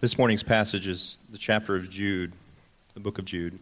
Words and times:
This 0.00 0.16
morning's 0.16 0.42
passage 0.42 0.86
is 0.86 1.18
the 1.28 1.36
chapter 1.36 1.76
of 1.76 1.90
Jude, 1.90 2.32
the 2.94 3.00
book 3.00 3.18
of 3.18 3.26
Jude. 3.26 3.58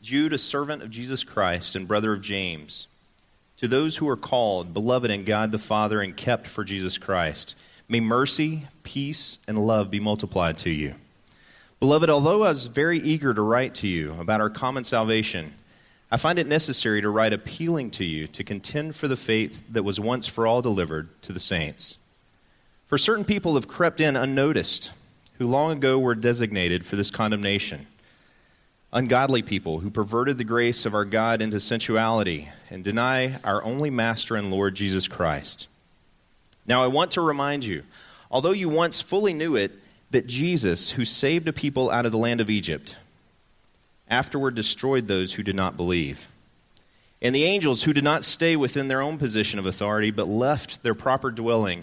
Jude, 0.00 0.32
a 0.32 0.38
servant 0.38 0.84
of 0.84 0.90
Jesus 0.90 1.24
Christ 1.24 1.74
and 1.74 1.88
brother 1.88 2.12
of 2.12 2.20
James, 2.20 2.86
to 3.56 3.66
those 3.66 3.96
who 3.96 4.08
are 4.08 4.16
called, 4.16 4.72
beloved 4.72 5.10
in 5.10 5.24
God 5.24 5.50
the 5.50 5.58
Father, 5.58 6.00
and 6.00 6.16
kept 6.16 6.46
for 6.46 6.62
Jesus 6.62 6.96
Christ, 6.96 7.56
may 7.88 7.98
mercy, 7.98 8.68
peace, 8.84 9.40
and 9.48 9.66
love 9.66 9.90
be 9.90 9.98
multiplied 9.98 10.58
to 10.58 10.70
you. 10.70 10.94
Beloved, 11.80 12.08
although 12.08 12.44
I 12.44 12.50
was 12.50 12.68
very 12.68 13.00
eager 13.00 13.34
to 13.34 13.42
write 13.42 13.74
to 13.76 13.88
you 13.88 14.12
about 14.20 14.40
our 14.40 14.48
common 14.48 14.84
salvation, 14.84 15.54
I 16.08 16.18
find 16.18 16.38
it 16.38 16.46
necessary 16.46 17.02
to 17.02 17.10
write 17.10 17.32
appealing 17.32 17.90
to 17.92 18.04
you 18.04 18.28
to 18.28 18.44
contend 18.44 18.94
for 18.94 19.08
the 19.08 19.16
faith 19.16 19.60
that 19.72 19.82
was 19.82 19.98
once 19.98 20.28
for 20.28 20.46
all 20.46 20.62
delivered 20.62 21.20
to 21.22 21.32
the 21.32 21.40
saints. 21.40 21.98
For 22.94 22.98
certain 22.98 23.24
people 23.24 23.54
have 23.54 23.66
crept 23.66 24.00
in 24.00 24.14
unnoticed, 24.14 24.92
who 25.38 25.48
long 25.48 25.72
ago 25.72 25.98
were 25.98 26.14
designated 26.14 26.86
for 26.86 26.94
this 26.94 27.10
condemnation. 27.10 27.88
Ungodly 28.92 29.42
people 29.42 29.80
who 29.80 29.90
perverted 29.90 30.38
the 30.38 30.44
grace 30.44 30.86
of 30.86 30.94
our 30.94 31.04
God 31.04 31.42
into 31.42 31.58
sensuality 31.58 32.50
and 32.70 32.84
deny 32.84 33.40
our 33.42 33.64
only 33.64 33.90
Master 33.90 34.36
and 34.36 34.48
Lord 34.48 34.76
Jesus 34.76 35.08
Christ. 35.08 35.66
Now, 36.68 36.84
I 36.84 36.86
want 36.86 37.10
to 37.10 37.20
remind 37.20 37.64
you, 37.64 37.82
although 38.30 38.52
you 38.52 38.68
once 38.68 39.00
fully 39.00 39.32
knew 39.32 39.56
it, 39.56 39.72
that 40.12 40.28
Jesus, 40.28 40.90
who 40.90 41.04
saved 41.04 41.48
a 41.48 41.52
people 41.52 41.90
out 41.90 42.06
of 42.06 42.12
the 42.12 42.18
land 42.18 42.40
of 42.40 42.48
Egypt, 42.48 42.96
afterward 44.08 44.54
destroyed 44.54 45.08
those 45.08 45.32
who 45.32 45.42
did 45.42 45.56
not 45.56 45.76
believe. 45.76 46.28
And 47.20 47.34
the 47.34 47.42
angels 47.42 47.82
who 47.82 47.92
did 47.92 48.04
not 48.04 48.22
stay 48.22 48.54
within 48.54 48.86
their 48.86 49.02
own 49.02 49.18
position 49.18 49.58
of 49.58 49.66
authority, 49.66 50.12
but 50.12 50.28
left 50.28 50.84
their 50.84 50.94
proper 50.94 51.32
dwelling 51.32 51.82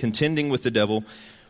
contending 0.00 0.48
with 0.48 0.62
the 0.62 0.70
devil, 0.70 1.04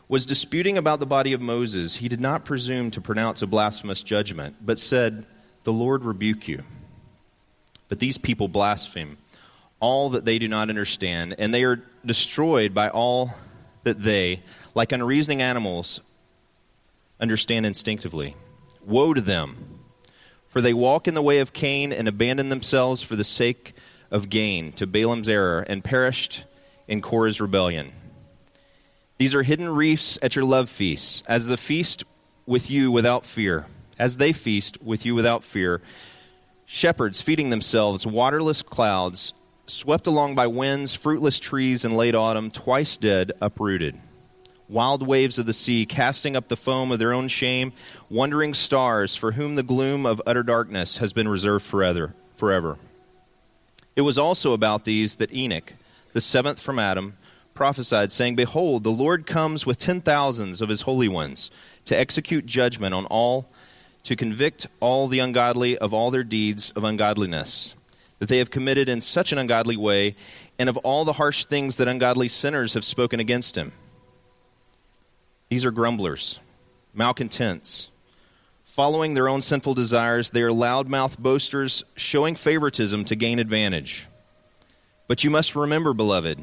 was 0.08 0.26
disputing 0.26 0.76
about 0.76 0.98
the 0.98 1.06
body 1.06 1.32
of 1.32 1.40
Moses, 1.40 1.96
he 1.96 2.08
did 2.08 2.20
not 2.20 2.44
presume 2.44 2.90
to 2.90 3.00
pronounce 3.00 3.42
a 3.42 3.46
blasphemous 3.46 4.02
judgment, 4.02 4.56
but 4.60 4.76
said, 4.76 5.24
The 5.62 5.72
Lord 5.72 6.04
rebuke 6.04 6.48
you. 6.48 6.64
But 7.88 8.00
these 8.00 8.18
people 8.18 8.48
blaspheme 8.48 9.18
all 9.78 10.10
that 10.10 10.24
they 10.24 10.38
do 10.38 10.48
not 10.48 10.68
understand, 10.68 11.36
and 11.38 11.54
they 11.54 11.62
are 11.62 11.82
destroyed 12.04 12.74
by 12.74 12.88
all 12.90 13.34
that 13.84 14.02
they, 14.02 14.42
like 14.74 14.92
unreasoning 14.92 15.40
animals, 15.40 16.00
understand 17.20 17.64
instinctively. 17.64 18.34
Woe 18.84 19.14
to 19.14 19.20
them! 19.20 19.78
For 20.48 20.60
they 20.60 20.74
walk 20.74 21.06
in 21.06 21.14
the 21.14 21.22
way 21.22 21.38
of 21.38 21.52
Cain 21.52 21.92
and 21.92 22.08
abandon 22.08 22.48
themselves 22.48 23.02
for 23.02 23.14
the 23.14 23.24
sake 23.24 23.74
of 24.10 24.28
gain 24.28 24.72
to 24.72 24.88
Balaam's 24.88 25.28
error 25.28 25.60
and 25.60 25.84
perished 25.84 26.44
in 26.88 27.00
Korah's 27.00 27.40
rebellion. 27.40 27.92
These 29.20 29.34
are 29.34 29.42
hidden 29.42 29.68
reefs 29.68 30.18
at 30.22 30.34
your 30.34 30.46
love 30.46 30.70
feasts, 30.70 31.22
as 31.28 31.46
the 31.46 31.58
feast 31.58 32.04
with 32.46 32.70
you 32.70 32.90
without 32.90 33.26
fear, 33.26 33.66
as 33.98 34.16
they 34.16 34.32
feast 34.32 34.82
with 34.82 35.04
you 35.04 35.14
without 35.14 35.44
fear. 35.44 35.82
Shepherds 36.64 37.20
feeding 37.20 37.50
themselves, 37.50 38.06
waterless 38.06 38.62
clouds, 38.62 39.34
swept 39.66 40.06
along 40.06 40.36
by 40.36 40.46
winds, 40.46 40.94
fruitless 40.94 41.38
trees 41.38 41.84
in 41.84 41.92
late 41.92 42.14
autumn, 42.14 42.50
twice 42.50 42.96
dead, 42.96 43.32
uprooted. 43.42 44.00
Wild 44.70 45.06
waves 45.06 45.38
of 45.38 45.44
the 45.44 45.52
sea, 45.52 45.84
casting 45.84 46.34
up 46.34 46.48
the 46.48 46.56
foam 46.56 46.90
of 46.90 46.98
their 46.98 47.12
own 47.12 47.28
shame, 47.28 47.74
wandering 48.08 48.54
stars, 48.54 49.16
for 49.16 49.32
whom 49.32 49.54
the 49.54 49.62
gloom 49.62 50.06
of 50.06 50.22
utter 50.26 50.42
darkness 50.42 50.96
has 50.96 51.12
been 51.12 51.28
reserved 51.28 51.66
forever. 51.66 52.14
forever. 52.32 52.78
It 53.96 54.00
was 54.00 54.16
also 54.16 54.54
about 54.54 54.86
these 54.86 55.16
that 55.16 55.34
Enoch, 55.34 55.74
the 56.14 56.22
seventh 56.22 56.58
from 56.58 56.78
Adam, 56.78 57.18
prophesied, 57.60 58.10
saying, 58.10 58.36
Behold, 58.36 58.84
the 58.84 58.90
Lord 58.90 59.26
comes 59.26 59.66
with 59.66 59.76
ten 59.76 60.00
thousands 60.00 60.62
of 60.62 60.70
his 60.70 60.80
holy 60.80 61.08
ones 61.08 61.50
to 61.84 61.94
execute 61.94 62.46
judgment 62.46 62.94
on 62.94 63.04
all, 63.04 63.50
to 64.04 64.16
convict 64.16 64.66
all 64.80 65.08
the 65.08 65.18
ungodly 65.18 65.76
of 65.76 65.92
all 65.92 66.10
their 66.10 66.24
deeds 66.24 66.70
of 66.70 66.84
ungodliness 66.84 67.74
that 68.18 68.30
they 68.30 68.38
have 68.38 68.50
committed 68.50 68.88
in 68.88 69.02
such 69.02 69.30
an 69.30 69.36
ungodly 69.36 69.76
way, 69.76 70.16
and 70.58 70.70
of 70.70 70.78
all 70.78 71.04
the 71.04 71.12
harsh 71.12 71.44
things 71.44 71.76
that 71.76 71.86
ungodly 71.86 72.28
sinners 72.28 72.72
have 72.72 72.82
spoken 72.84 73.20
against 73.20 73.58
him. 73.58 73.72
These 75.50 75.66
are 75.66 75.70
grumblers, 75.70 76.40
malcontents. 76.94 77.90
Following 78.64 79.12
their 79.12 79.28
own 79.28 79.42
sinful 79.42 79.74
desires, 79.74 80.30
they 80.30 80.40
are 80.40 80.50
loudmouth 80.50 81.18
boasters, 81.18 81.84
showing 81.94 82.36
favoritism 82.36 83.04
to 83.04 83.16
gain 83.16 83.38
advantage. 83.38 84.08
But 85.08 85.24
you 85.24 85.28
must 85.28 85.54
remember, 85.54 85.92
beloved, 85.92 86.42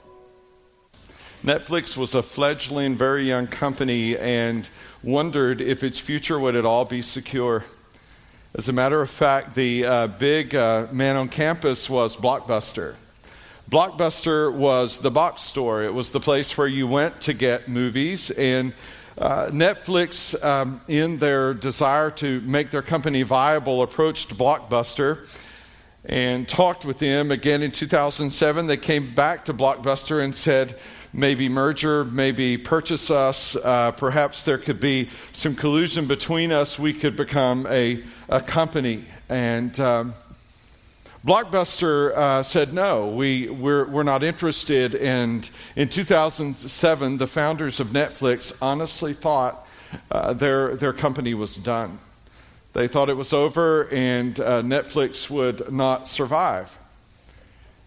Netflix 1.43 1.97
was 1.97 2.13
a 2.13 2.21
fledgling, 2.21 2.95
very 2.95 3.27
young 3.27 3.47
company 3.47 4.15
and 4.15 4.69
wondered 5.01 5.59
if 5.59 5.83
its 5.83 5.97
future 5.97 6.39
would 6.39 6.55
at 6.55 6.65
all 6.65 6.85
be 6.85 7.01
secure. 7.01 7.63
As 8.53 8.69
a 8.69 8.73
matter 8.73 9.01
of 9.01 9.09
fact, 9.09 9.55
the 9.55 9.85
uh, 9.85 10.07
big 10.07 10.53
uh, 10.53 10.85
man 10.91 11.15
on 11.15 11.29
campus 11.29 11.89
was 11.89 12.15
Blockbuster. 12.15 12.93
Blockbuster 13.71 14.53
was 14.53 14.99
the 14.99 15.09
box 15.09 15.41
store, 15.41 15.81
it 15.81 15.93
was 15.93 16.11
the 16.11 16.19
place 16.19 16.55
where 16.57 16.67
you 16.67 16.85
went 16.85 17.21
to 17.21 17.33
get 17.33 17.67
movies. 17.67 18.29
And 18.29 18.75
uh, 19.17 19.47
Netflix, 19.47 20.41
um, 20.43 20.79
in 20.87 21.17
their 21.17 21.55
desire 21.55 22.11
to 22.11 22.39
make 22.41 22.69
their 22.69 22.83
company 22.83 23.23
viable, 23.23 23.81
approached 23.81 24.37
Blockbuster 24.37 25.25
and 26.05 26.47
talked 26.47 26.85
with 26.85 26.99
them. 26.99 27.31
Again 27.31 27.63
in 27.63 27.71
2007, 27.71 28.67
they 28.67 28.77
came 28.77 29.13
back 29.13 29.45
to 29.45 29.53
Blockbuster 29.53 30.23
and 30.23 30.35
said, 30.35 30.77
maybe 31.13 31.49
merger, 31.49 32.05
maybe 32.05 32.57
purchase 32.57 33.11
us. 33.11 33.55
Uh, 33.55 33.91
perhaps 33.91 34.45
there 34.45 34.57
could 34.57 34.79
be 34.79 35.09
some 35.33 35.55
collusion 35.55 36.07
between 36.07 36.51
us. 36.51 36.79
We 36.79 36.93
could 36.93 37.15
become 37.15 37.67
a, 37.69 38.03
a 38.29 38.41
company. 38.41 39.05
And 39.29 39.77
um, 39.79 40.13
Blockbuster 41.25 42.15
uh, 42.15 42.43
said 42.43 42.73
no, 42.73 43.07
we, 43.09 43.49
we're, 43.49 43.85
we're 43.85 44.03
not 44.03 44.23
interested. 44.23 44.95
And 44.95 45.49
in 45.75 45.89
2007, 45.89 47.17
the 47.17 47.27
founders 47.27 47.79
of 47.79 47.87
Netflix 47.87 48.55
honestly 48.61 49.13
thought 49.13 49.67
uh, 50.09 50.33
their, 50.33 50.75
their 50.75 50.93
company 50.93 51.33
was 51.33 51.57
done. 51.57 51.99
They 52.73 52.87
thought 52.87 53.09
it 53.09 53.17
was 53.17 53.33
over 53.33 53.89
and 53.89 54.39
uh, 54.39 54.61
Netflix 54.61 55.29
would 55.29 55.71
not 55.71 56.07
survive. 56.07 56.77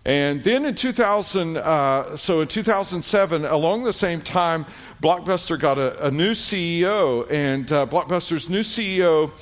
And 0.06 0.44
then 0.44 0.66
in 0.66 0.74
2000, 0.74 1.56
uh, 1.56 2.16
so 2.16 2.42
in 2.42 2.48
2007, 2.48 3.46
along 3.46 3.84
the 3.84 3.92
same 3.92 4.20
time, 4.20 4.66
Blockbuster 5.02 5.58
got 5.58 5.78
a, 5.78 6.08
a 6.08 6.10
new 6.10 6.32
CEO, 6.32 7.30
and 7.30 7.72
uh, 7.72 7.86
Blockbuster's 7.86 8.50
new 8.50 8.60
CEO 8.60 9.32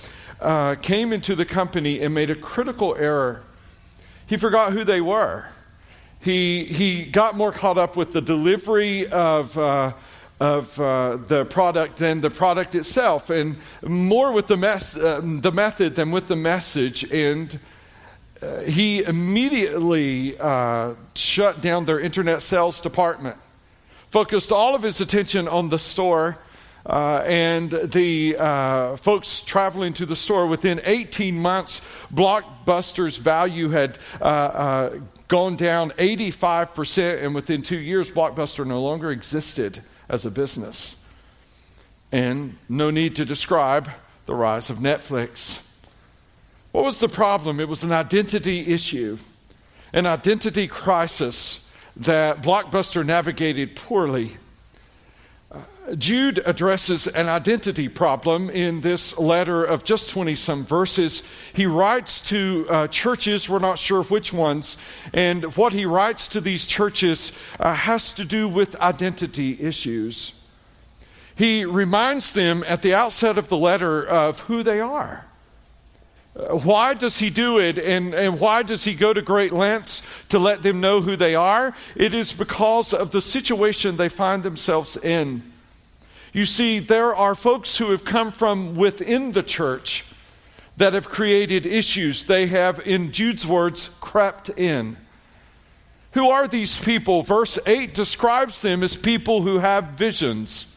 uh, 0.40 0.76
came 0.76 1.12
into 1.12 1.34
the 1.34 1.44
company 1.44 2.00
and 2.00 2.14
made 2.14 2.30
a 2.30 2.36
critical 2.36 2.94
error. 2.96 3.42
He 4.26 4.36
forgot 4.36 4.72
who 4.72 4.84
they 4.84 5.00
were. 5.00 5.46
He, 6.20 6.64
he 6.64 7.06
got 7.06 7.36
more 7.36 7.50
caught 7.50 7.76
up 7.76 7.96
with 7.96 8.12
the 8.12 8.20
delivery 8.20 9.08
of, 9.08 9.58
uh, 9.58 9.92
of 10.38 10.78
uh, 10.78 11.16
the 11.16 11.44
product 11.46 11.96
than 11.96 12.20
the 12.20 12.30
product 12.30 12.76
itself, 12.76 13.30
and 13.30 13.56
more 13.82 14.30
with 14.30 14.46
the, 14.46 14.56
mes- 14.56 14.96
uh, 14.96 15.20
the 15.22 15.50
method 15.50 15.96
than 15.96 16.12
with 16.12 16.28
the 16.28 16.36
message. 16.36 17.02
And 17.12 17.58
he 18.66 19.02
immediately 19.04 20.38
uh, 20.38 20.94
shut 21.14 21.60
down 21.60 21.84
their 21.84 22.00
internet 22.00 22.42
sales 22.42 22.80
department, 22.80 23.36
focused 24.08 24.52
all 24.52 24.74
of 24.74 24.82
his 24.82 25.00
attention 25.00 25.48
on 25.48 25.68
the 25.68 25.78
store. 25.78 26.38
Uh, 26.84 27.22
and 27.26 27.70
the 27.70 28.36
uh, 28.36 28.96
folks 28.96 29.40
traveling 29.40 29.92
to 29.92 30.04
the 30.04 30.16
store 30.16 30.48
within 30.48 30.80
18 30.84 31.38
months, 31.38 31.80
Blockbuster's 32.12 33.18
value 33.18 33.68
had 33.68 33.98
uh, 34.20 34.24
uh 34.24 35.00
gone 35.28 35.56
down 35.56 35.92
85%, 35.92 37.22
and 37.22 37.34
within 37.34 37.62
two 37.62 37.78
years, 37.78 38.10
Blockbuster 38.10 38.66
no 38.66 38.82
longer 38.82 39.10
existed 39.10 39.82
as 40.06 40.26
a 40.26 40.30
business. 40.30 41.02
And 42.12 42.58
no 42.68 42.90
need 42.90 43.16
to 43.16 43.24
describe 43.24 43.88
the 44.26 44.34
rise 44.34 44.68
of 44.68 44.76
Netflix. 44.76 45.62
What 46.72 46.84
was 46.84 46.98
the 46.98 47.08
problem? 47.08 47.60
It 47.60 47.68
was 47.68 47.82
an 47.82 47.92
identity 47.92 48.60
issue, 48.60 49.18
an 49.92 50.06
identity 50.06 50.66
crisis 50.66 51.70
that 51.96 52.42
Blockbuster 52.42 53.04
navigated 53.04 53.76
poorly. 53.76 54.38
Jude 55.98 56.40
addresses 56.46 57.06
an 57.08 57.28
identity 57.28 57.88
problem 57.88 58.48
in 58.48 58.80
this 58.80 59.18
letter 59.18 59.64
of 59.64 59.84
just 59.84 60.10
20 60.10 60.34
some 60.34 60.64
verses. 60.64 61.22
He 61.52 61.66
writes 61.66 62.22
to 62.30 62.66
uh, 62.70 62.86
churches, 62.86 63.50
we're 63.50 63.58
not 63.58 63.78
sure 63.78 64.04
which 64.04 64.32
ones, 64.32 64.78
and 65.12 65.54
what 65.56 65.74
he 65.74 65.84
writes 65.84 66.28
to 66.28 66.40
these 66.40 66.64
churches 66.66 67.32
uh, 67.60 67.74
has 67.74 68.14
to 68.14 68.24
do 68.24 68.48
with 68.48 68.76
identity 68.76 69.60
issues. 69.60 70.40
He 71.34 71.64
reminds 71.66 72.32
them 72.32 72.64
at 72.66 72.80
the 72.80 72.94
outset 72.94 73.36
of 73.36 73.48
the 73.48 73.56
letter 73.58 74.06
of 74.06 74.40
who 74.40 74.62
they 74.62 74.80
are. 74.80 75.26
Why 76.34 76.94
does 76.94 77.18
he 77.18 77.28
do 77.28 77.58
it 77.58 77.78
and, 77.78 78.14
and 78.14 78.40
why 78.40 78.62
does 78.62 78.84
he 78.84 78.94
go 78.94 79.12
to 79.12 79.20
great 79.20 79.52
lengths 79.52 80.02
to 80.30 80.38
let 80.38 80.62
them 80.62 80.80
know 80.80 81.02
who 81.02 81.14
they 81.14 81.34
are? 81.34 81.74
It 81.94 82.14
is 82.14 82.32
because 82.32 82.94
of 82.94 83.10
the 83.10 83.20
situation 83.20 83.96
they 83.96 84.08
find 84.08 84.42
themselves 84.42 84.96
in. 84.96 85.42
You 86.32 86.46
see, 86.46 86.78
there 86.78 87.14
are 87.14 87.34
folks 87.34 87.76
who 87.76 87.90
have 87.90 88.06
come 88.06 88.32
from 88.32 88.76
within 88.76 89.32
the 89.32 89.42
church 89.42 90.06
that 90.78 90.94
have 90.94 91.10
created 91.10 91.66
issues. 91.66 92.24
They 92.24 92.46
have, 92.46 92.86
in 92.86 93.12
Jude's 93.12 93.46
words, 93.46 93.88
crept 94.00 94.48
in. 94.48 94.96
Who 96.12 96.30
are 96.30 96.48
these 96.48 96.82
people? 96.82 97.22
Verse 97.22 97.58
8 97.66 97.92
describes 97.92 98.62
them 98.62 98.82
as 98.82 98.96
people 98.96 99.42
who 99.42 99.58
have 99.58 99.90
visions. 99.90 100.71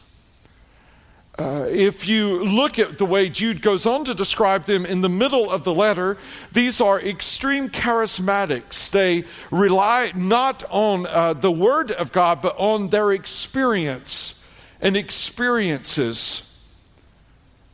Uh, 1.38 1.66
if 1.68 2.08
you 2.08 2.42
look 2.44 2.78
at 2.78 2.96
the 2.96 3.04
way 3.04 3.28
Jude 3.28 3.60
goes 3.60 3.84
on 3.84 4.06
to 4.06 4.14
describe 4.14 4.64
them 4.64 4.86
in 4.86 5.02
the 5.02 5.08
middle 5.10 5.50
of 5.50 5.64
the 5.64 5.74
letter, 5.74 6.16
these 6.52 6.80
are 6.80 6.98
extreme 6.98 7.68
charismatics. 7.68 8.90
They 8.90 9.24
rely 9.50 10.12
not 10.14 10.64
on 10.70 11.06
uh, 11.06 11.34
the 11.34 11.52
Word 11.52 11.90
of 11.90 12.10
God, 12.10 12.40
but 12.40 12.56
on 12.58 12.88
their 12.88 13.12
experience 13.12 14.42
and 14.80 14.96
experiences. 14.96 16.45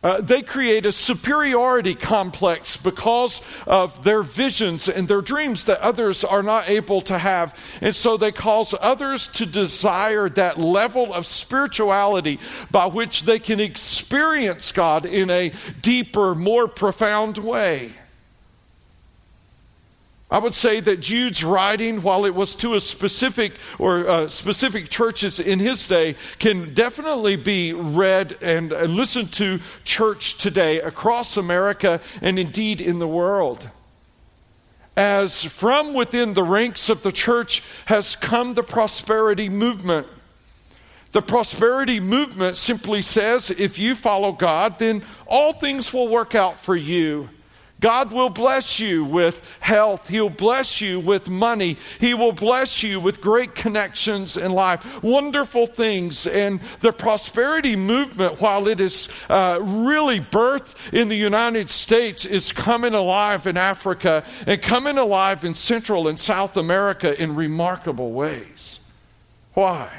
Uh, 0.02 0.20
they 0.20 0.42
create 0.42 0.84
a 0.84 0.92
superiority 0.92 1.94
complex 1.94 2.76
because 2.76 3.40
of 3.66 4.02
their 4.02 4.22
visions 4.22 4.88
and 4.88 5.06
their 5.06 5.20
dreams 5.20 5.64
that 5.64 5.80
others 5.80 6.24
are 6.24 6.42
not 6.42 6.68
able 6.68 7.00
to 7.00 7.16
have. 7.16 7.58
And 7.80 7.94
so 7.94 8.16
they 8.16 8.32
cause 8.32 8.74
others 8.80 9.28
to 9.28 9.46
desire 9.46 10.28
that 10.30 10.58
level 10.58 11.14
of 11.14 11.24
spirituality 11.24 12.40
by 12.70 12.86
which 12.86 13.22
they 13.22 13.38
can 13.38 13.60
experience 13.60 14.72
God 14.72 15.06
in 15.06 15.30
a 15.30 15.52
deeper, 15.80 16.34
more 16.34 16.66
profound 16.66 17.38
way. 17.38 17.92
I 20.32 20.38
would 20.38 20.54
say 20.54 20.80
that 20.80 21.00
Jude's 21.00 21.44
writing, 21.44 22.00
while 22.00 22.24
it 22.24 22.34
was 22.34 22.56
to 22.56 22.72
a 22.72 22.80
specific 22.80 23.52
or 23.78 24.08
uh, 24.08 24.28
specific 24.30 24.88
churches 24.88 25.38
in 25.38 25.58
his 25.58 25.86
day, 25.86 26.16
can 26.38 26.72
definitely 26.72 27.36
be 27.36 27.74
read 27.74 28.38
and, 28.40 28.72
and 28.72 28.94
listened 28.94 29.30
to 29.34 29.60
church 29.84 30.38
today 30.38 30.80
across 30.80 31.36
America 31.36 32.00
and 32.22 32.38
indeed 32.38 32.80
in 32.80 32.98
the 32.98 33.06
world. 33.06 33.68
As 34.96 35.44
from 35.44 35.92
within 35.92 36.32
the 36.32 36.44
ranks 36.44 36.88
of 36.88 37.02
the 37.02 37.12
church 37.12 37.62
has 37.84 38.16
come 38.16 38.54
the 38.54 38.62
prosperity 38.62 39.50
movement. 39.50 40.06
The 41.12 41.20
prosperity 41.20 42.00
movement 42.00 42.56
simply 42.56 43.02
says 43.02 43.50
if 43.50 43.78
you 43.78 43.94
follow 43.94 44.32
God, 44.32 44.78
then 44.78 45.02
all 45.26 45.52
things 45.52 45.92
will 45.92 46.08
work 46.08 46.34
out 46.34 46.58
for 46.58 46.74
you. 46.74 47.28
God 47.82 48.12
will 48.12 48.30
bless 48.30 48.78
you 48.78 49.04
with 49.04 49.58
health. 49.60 50.08
He'll 50.08 50.30
bless 50.30 50.80
you 50.80 51.00
with 51.00 51.28
money. 51.28 51.76
He 51.98 52.14
will 52.14 52.32
bless 52.32 52.82
you 52.82 53.00
with 53.00 53.20
great 53.20 53.56
connections 53.56 54.36
in 54.36 54.52
life, 54.52 55.02
wonderful 55.02 55.66
things. 55.66 56.26
And 56.28 56.60
the 56.80 56.92
prosperity 56.92 57.74
movement, 57.76 58.40
while 58.40 58.68
it 58.68 58.78
is 58.78 59.08
uh, 59.28 59.58
really 59.60 60.20
birthed 60.20 60.76
in 60.92 61.08
the 61.08 61.16
United 61.16 61.68
States, 61.68 62.24
is 62.24 62.52
coming 62.52 62.94
alive 62.94 63.46
in 63.48 63.56
Africa 63.56 64.24
and 64.46 64.62
coming 64.62 64.96
alive 64.96 65.44
in 65.44 65.52
Central 65.52 66.06
and 66.06 66.18
South 66.18 66.56
America 66.56 67.20
in 67.20 67.34
remarkable 67.34 68.12
ways. 68.12 68.78
Why? 69.54 69.90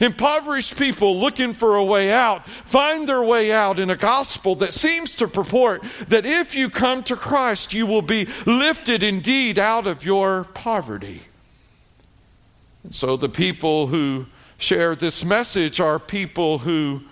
Impoverished 0.00 0.76
people 0.78 1.16
looking 1.16 1.52
for 1.52 1.76
a 1.76 1.84
way 1.84 2.12
out 2.12 2.48
find 2.48 3.08
their 3.08 3.22
way 3.22 3.52
out 3.52 3.78
in 3.78 3.90
a 3.90 3.96
gospel 3.96 4.54
that 4.56 4.72
seems 4.72 5.16
to 5.16 5.28
purport 5.28 5.82
that 6.08 6.24
if 6.24 6.54
you 6.54 6.70
come 6.70 7.02
to 7.04 7.16
Christ, 7.16 7.72
you 7.72 7.86
will 7.86 8.02
be 8.02 8.28
lifted 8.46 9.02
indeed 9.02 9.58
out 9.58 9.86
of 9.86 10.04
your 10.04 10.44
poverty. 10.54 11.22
And 12.84 12.94
so 12.94 13.16
the 13.16 13.28
people 13.28 13.88
who 13.88 14.26
share 14.58 14.94
this 14.94 15.24
message 15.24 15.80
are 15.80 15.98
people 15.98 16.58
who, 16.58 17.02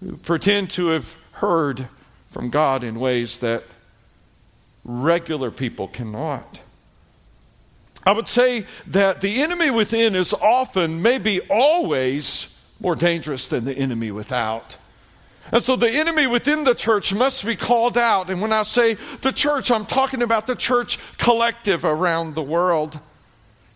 who 0.00 0.16
pretend 0.16 0.70
to 0.70 0.88
have 0.88 1.16
heard 1.32 1.88
from 2.28 2.50
God 2.50 2.84
in 2.84 2.98
ways 2.98 3.38
that 3.38 3.64
regular 4.84 5.50
people 5.50 5.88
cannot. 5.88 6.60
I 8.08 8.12
would 8.12 8.26
say 8.26 8.64
that 8.86 9.20
the 9.20 9.42
enemy 9.42 9.70
within 9.70 10.14
is 10.14 10.32
often, 10.32 11.02
maybe 11.02 11.42
always, 11.50 12.58
more 12.80 12.96
dangerous 12.96 13.48
than 13.48 13.66
the 13.66 13.74
enemy 13.74 14.12
without. 14.12 14.78
And 15.52 15.62
so 15.62 15.76
the 15.76 15.90
enemy 15.90 16.26
within 16.26 16.64
the 16.64 16.74
church 16.74 17.12
must 17.12 17.44
be 17.44 17.54
called 17.54 17.98
out. 17.98 18.30
And 18.30 18.40
when 18.40 18.50
I 18.50 18.62
say 18.62 18.94
the 19.20 19.30
church, 19.30 19.70
I'm 19.70 19.84
talking 19.84 20.22
about 20.22 20.46
the 20.46 20.54
church 20.54 20.98
collective 21.18 21.84
around 21.84 22.34
the 22.34 22.42
world. 22.42 22.98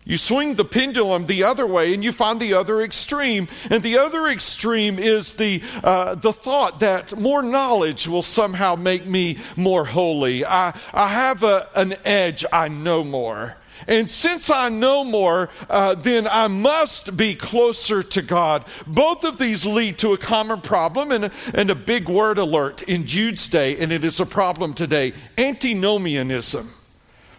You 0.03 0.17
swing 0.17 0.55
the 0.55 0.65
pendulum 0.65 1.27
the 1.27 1.43
other 1.43 1.67
way 1.67 1.93
and 1.93 2.03
you 2.03 2.11
find 2.11 2.39
the 2.39 2.55
other 2.55 2.81
extreme. 2.81 3.47
And 3.69 3.83
the 3.83 3.99
other 3.99 4.25
extreme 4.25 4.97
is 4.97 5.35
the, 5.35 5.61
uh, 5.83 6.15
the 6.15 6.33
thought 6.33 6.79
that 6.79 7.19
more 7.19 7.43
knowledge 7.43 8.07
will 8.07 8.23
somehow 8.23 8.77
make 8.77 9.05
me 9.05 9.37
more 9.55 9.85
holy. 9.85 10.43
I, 10.43 10.75
I 10.91 11.09
have 11.09 11.43
a, 11.43 11.69
an 11.75 11.97
edge, 12.03 12.45
I 12.51 12.69
know 12.69 13.03
more. 13.03 13.57
And 13.87 14.09
since 14.09 14.49
I 14.49 14.69
know 14.69 15.03
more, 15.03 15.49
uh, 15.69 15.95
then 15.95 16.27
I 16.27 16.47
must 16.47 17.15
be 17.17 17.35
closer 17.35 18.03
to 18.03 18.21
God. 18.21 18.65
Both 18.87 19.23
of 19.23 19.37
these 19.37 19.65
lead 19.65 19.97
to 19.99 20.13
a 20.13 20.17
common 20.17 20.61
problem 20.61 21.11
and 21.11 21.25
a, 21.25 21.31
and 21.53 21.69
a 21.69 21.75
big 21.75 22.09
word 22.09 22.37
alert 22.37 22.83
in 22.83 23.05
Jude's 23.05 23.47
day, 23.47 23.77
and 23.77 23.91
it 23.91 24.03
is 24.03 24.19
a 24.19 24.25
problem 24.25 24.73
today 24.73 25.13
antinomianism. 25.37 26.69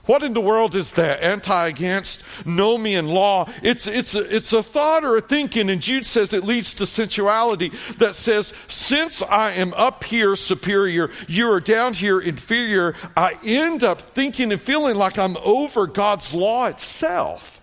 What 0.06 0.22
in 0.22 0.34
the 0.34 0.40
world 0.40 0.74
is 0.74 0.92
that? 0.92 1.22
Anti 1.22 1.68
against 1.68 2.22
nomian 2.44 3.08
law. 3.08 3.48
It's, 3.62 3.86
it's, 3.86 4.14
it's 4.14 4.52
a 4.52 4.62
thought 4.62 5.02
or 5.02 5.16
a 5.16 5.20
thinking, 5.22 5.70
and 5.70 5.80
Jude 5.80 6.04
says 6.04 6.34
it 6.34 6.44
leads 6.44 6.74
to 6.74 6.86
sensuality 6.86 7.72
that 7.98 8.14
says, 8.14 8.52
Since 8.68 9.22
I 9.22 9.52
am 9.52 9.72
up 9.74 10.04
here 10.04 10.36
superior, 10.36 11.10
you 11.26 11.50
are 11.50 11.60
down 11.60 11.94
here 11.94 12.20
inferior, 12.20 12.94
I 13.16 13.38
end 13.42 13.82
up 13.82 14.00
thinking 14.00 14.52
and 14.52 14.60
feeling 14.60 14.96
like 14.96 15.18
I'm 15.18 15.38
over 15.38 15.86
God's 15.86 16.34
law 16.34 16.66
itself. 16.66 17.62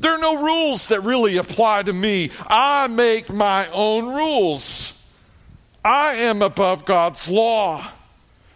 There 0.00 0.12
are 0.12 0.18
no 0.18 0.42
rules 0.42 0.88
that 0.88 1.02
really 1.02 1.36
apply 1.36 1.84
to 1.84 1.92
me. 1.92 2.30
I 2.46 2.88
make 2.88 3.32
my 3.32 3.68
own 3.70 4.06
rules. 4.06 4.94
I 5.84 6.14
am 6.14 6.42
above 6.42 6.84
God's 6.84 7.28
law. 7.28 7.88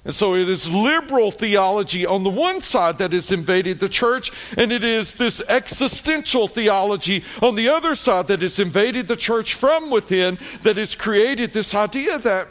And 0.05 0.15
so 0.15 0.35
it 0.35 0.49
is 0.49 0.69
liberal 0.69 1.31
theology 1.31 2.05
on 2.05 2.25
the 2.25 2.31
one 2.31 2.61
side 2.61 2.99
that 2.99 3.13
has 3.13 3.31
invaded 3.31 3.79
the 3.79 3.89
church, 3.89 4.33
and 4.59 4.73
it 4.73 4.83
is 4.83 5.15
this 5.15 5.41
existential 5.49 6.49
theology 6.49 7.23
on 7.41 7.55
the 7.55 7.69
other 7.69 7.95
side 7.95 8.27
that 8.27 8.43
has 8.43 8.59
invaded 8.59 9.07
the 9.07 9.17
church 9.17 9.55
from 9.55 9.91
within 9.91 10.39
that 10.65 10.77
has 10.77 10.97
created 10.97 11.53
this 11.53 11.73
idea 11.75 12.19
that, 12.19 12.49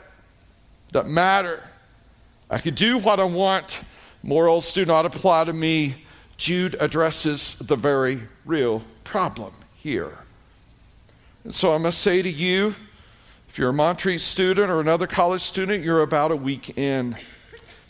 that 0.93 1.07
matter 1.07 1.61
I 2.51 2.57
can 2.57 2.73
do 2.73 2.97
what 2.97 3.21
I 3.21 3.23
want. 3.23 3.81
Morals 4.23 4.73
do 4.73 4.85
not 4.85 5.05
apply 5.05 5.45
to 5.45 5.53
me. 5.53 5.95
Jude 6.35 6.75
addresses 6.81 7.57
the 7.59 7.77
very 7.77 8.21
real 8.45 8.83
problem 9.05 9.53
here. 9.77 10.19
And 11.45 11.55
so 11.55 11.73
I 11.73 11.77
must 11.77 11.99
say 11.99 12.21
to 12.21 12.29
you, 12.29 12.75
if 13.47 13.57
you're 13.57 13.69
a 13.69 13.73
Montreat 13.73 14.19
student 14.19 14.69
or 14.69 14.81
another 14.81 15.07
college 15.07 15.41
student, 15.41 15.81
you're 15.81 16.01
about 16.01 16.31
a 16.31 16.35
week 16.35 16.77
in. 16.77 17.15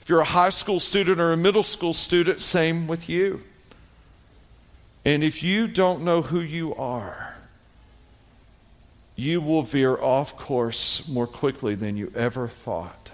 If 0.01 0.10
you're 0.10 0.22
a 0.22 0.25
high 0.25 0.50
school 0.50 0.79
student 0.79 1.20
or 1.20 1.31
a 1.31 1.38
middle 1.38 1.63
school 1.63 1.93
student, 1.93 2.41
same 2.41 2.88
with 2.88 3.08
you. 3.08 3.43
And 5.05 5.24
if 5.24 5.43
you 5.43 5.67
don't 5.67 6.03
know 6.03 6.22
who 6.22 6.39
you 6.39 6.75
are, 6.75 7.36
you 9.15 9.41
will 9.41 9.63
veer 9.63 9.98
off 9.98 10.36
course 10.38 11.08
more 11.08 11.27
quickly 11.27 11.75
than 11.75 11.98
you 11.98 12.12
ever 12.15 12.48
thought 12.48 13.12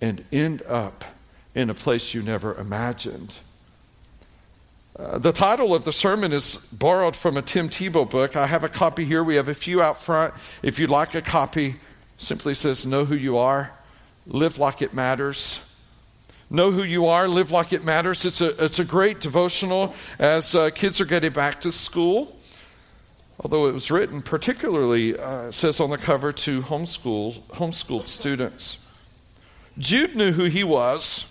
and 0.00 0.24
end 0.32 0.62
up 0.62 1.04
in 1.54 1.70
a 1.70 1.74
place 1.74 2.12
you 2.12 2.22
never 2.22 2.54
imagined. 2.54 3.38
Uh, 4.98 5.18
the 5.18 5.32
title 5.32 5.74
of 5.74 5.84
the 5.84 5.92
sermon 5.92 6.32
is 6.32 6.56
borrowed 6.72 7.16
from 7.16 7.36
a 7.36 7.42
Tim 7.42 7.68
Tebow 7.68 8.08
book. 8.08 8.36
I 8.36 8.46
have 8.46 8.62
a 8.62 8.68
copy 8.68 9.04
here. 9.04 9.24
We 9.24 9.36
have 9.36 9.48
a 9.48 9.54
few 9.54 9.80
out 9.80 9.98
front. 9.98 10.34
If 10.62 10.78
you'd 10.78 10.90
like 10.90 11.14
a 11.14 11.22
copy, 11.22 11.76
simply 12.18 12.54
says, 12.54 12.84
Know 12.84 13.04
who 13.04 13.14
you 13.14 13.38
are, 13.38 13.72
live 14.26 14.58
like 14.58 14.82
it 14.82 14.94
matters. 14.94 15.68
Know 16.50 16.70
who 16.70 16.82
you 16.82 17.06
are, 17.06 17.28
live 17.28 17.50
like 17.50 17.72
it 17.72 17.82
matters. 17.82 18.24
It's 18.24 18.40
a, 18.40 18.64
it's 18.64 18.78
a 18.78 18.84
great 18.84 19.20
devotional 19.20 19.94
as 20.18 20.54
uh, 20.54 20.70
kids 20.70 21.00
are 21.00 21.06
getting 21.06 21.32
back 21.32 21.60
to 21.62 21.72
school. 21.72 22.36
Although 23.40 23.66
it 23.66 23.72
was 23.72 23.90
written 23.90 24.22
particularly, 24.22 25.18
uh, 25.18 25.50
says 25.50 25.80
on 25.80 25.90
the 25.90 25.98
cover, 25.98 26.32
to 26.32 26.60
homeschool, 26.62 27.40
homeschooled 27.48 28.06
students. 28.06 28.86
Jude 29.78 30.14
knew 30.14 30.32
who 30.32 30.44
he 30.44 30.62
was. 30.62 31.28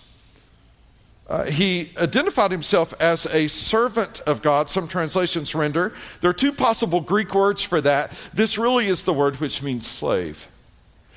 Uh, 1.28 1.44
he 1.44 1.92
identified 1.96 2.50
himself 2.50 2.92
as 3.00 3.26
a 3.26 3.46
servant 3.48 4.20
of 4.26 4.42
God. 4.42 4.68
Some 4.68 4.88
translations 4.88 5.54
render. 5.54 5.94
There 6.20 6.30
are 6.30 6.34
two 6.34 6.52
possible 6.52 7.00
Greek 7.00 7.34
words 7.34 7.62
for 7.62 7.80
that. 7.80 8.12
This 8.34 8.58
really 8.58 8.88
is 8.88 9.04
the 9.04 9.12
word 9.12 9.36
which 9.36 9.62
means 9.62 9.86
slave. 9.86 10.48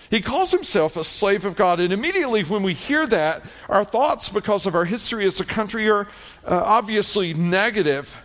He 0.10 0.22
calls 0.22 0.52
himself 0.52 0.98
a 0.98 1.04
slave 1.04 1.46
of 1.46 1.56
God. 1.56 1.80
And 1.80 1.92
immediately 1.92 2.44
when 2.44 2.64
we 2.64 2.74
hear 2.74 3.08
that, 3.08 3.44
our 3.70 3.84
thoughts, 3.84 4.30
because 4.30 4.66
of 4.66 4.76
our 4.76 4.86
history 4.86 5.26
as 5.26 5.40
a 5.40 5.46
country, 5.46 5.90
are 5.90 6.08
uh, 6.46 6.62
obviously 6.64 7.34
negative. 7.34 8.16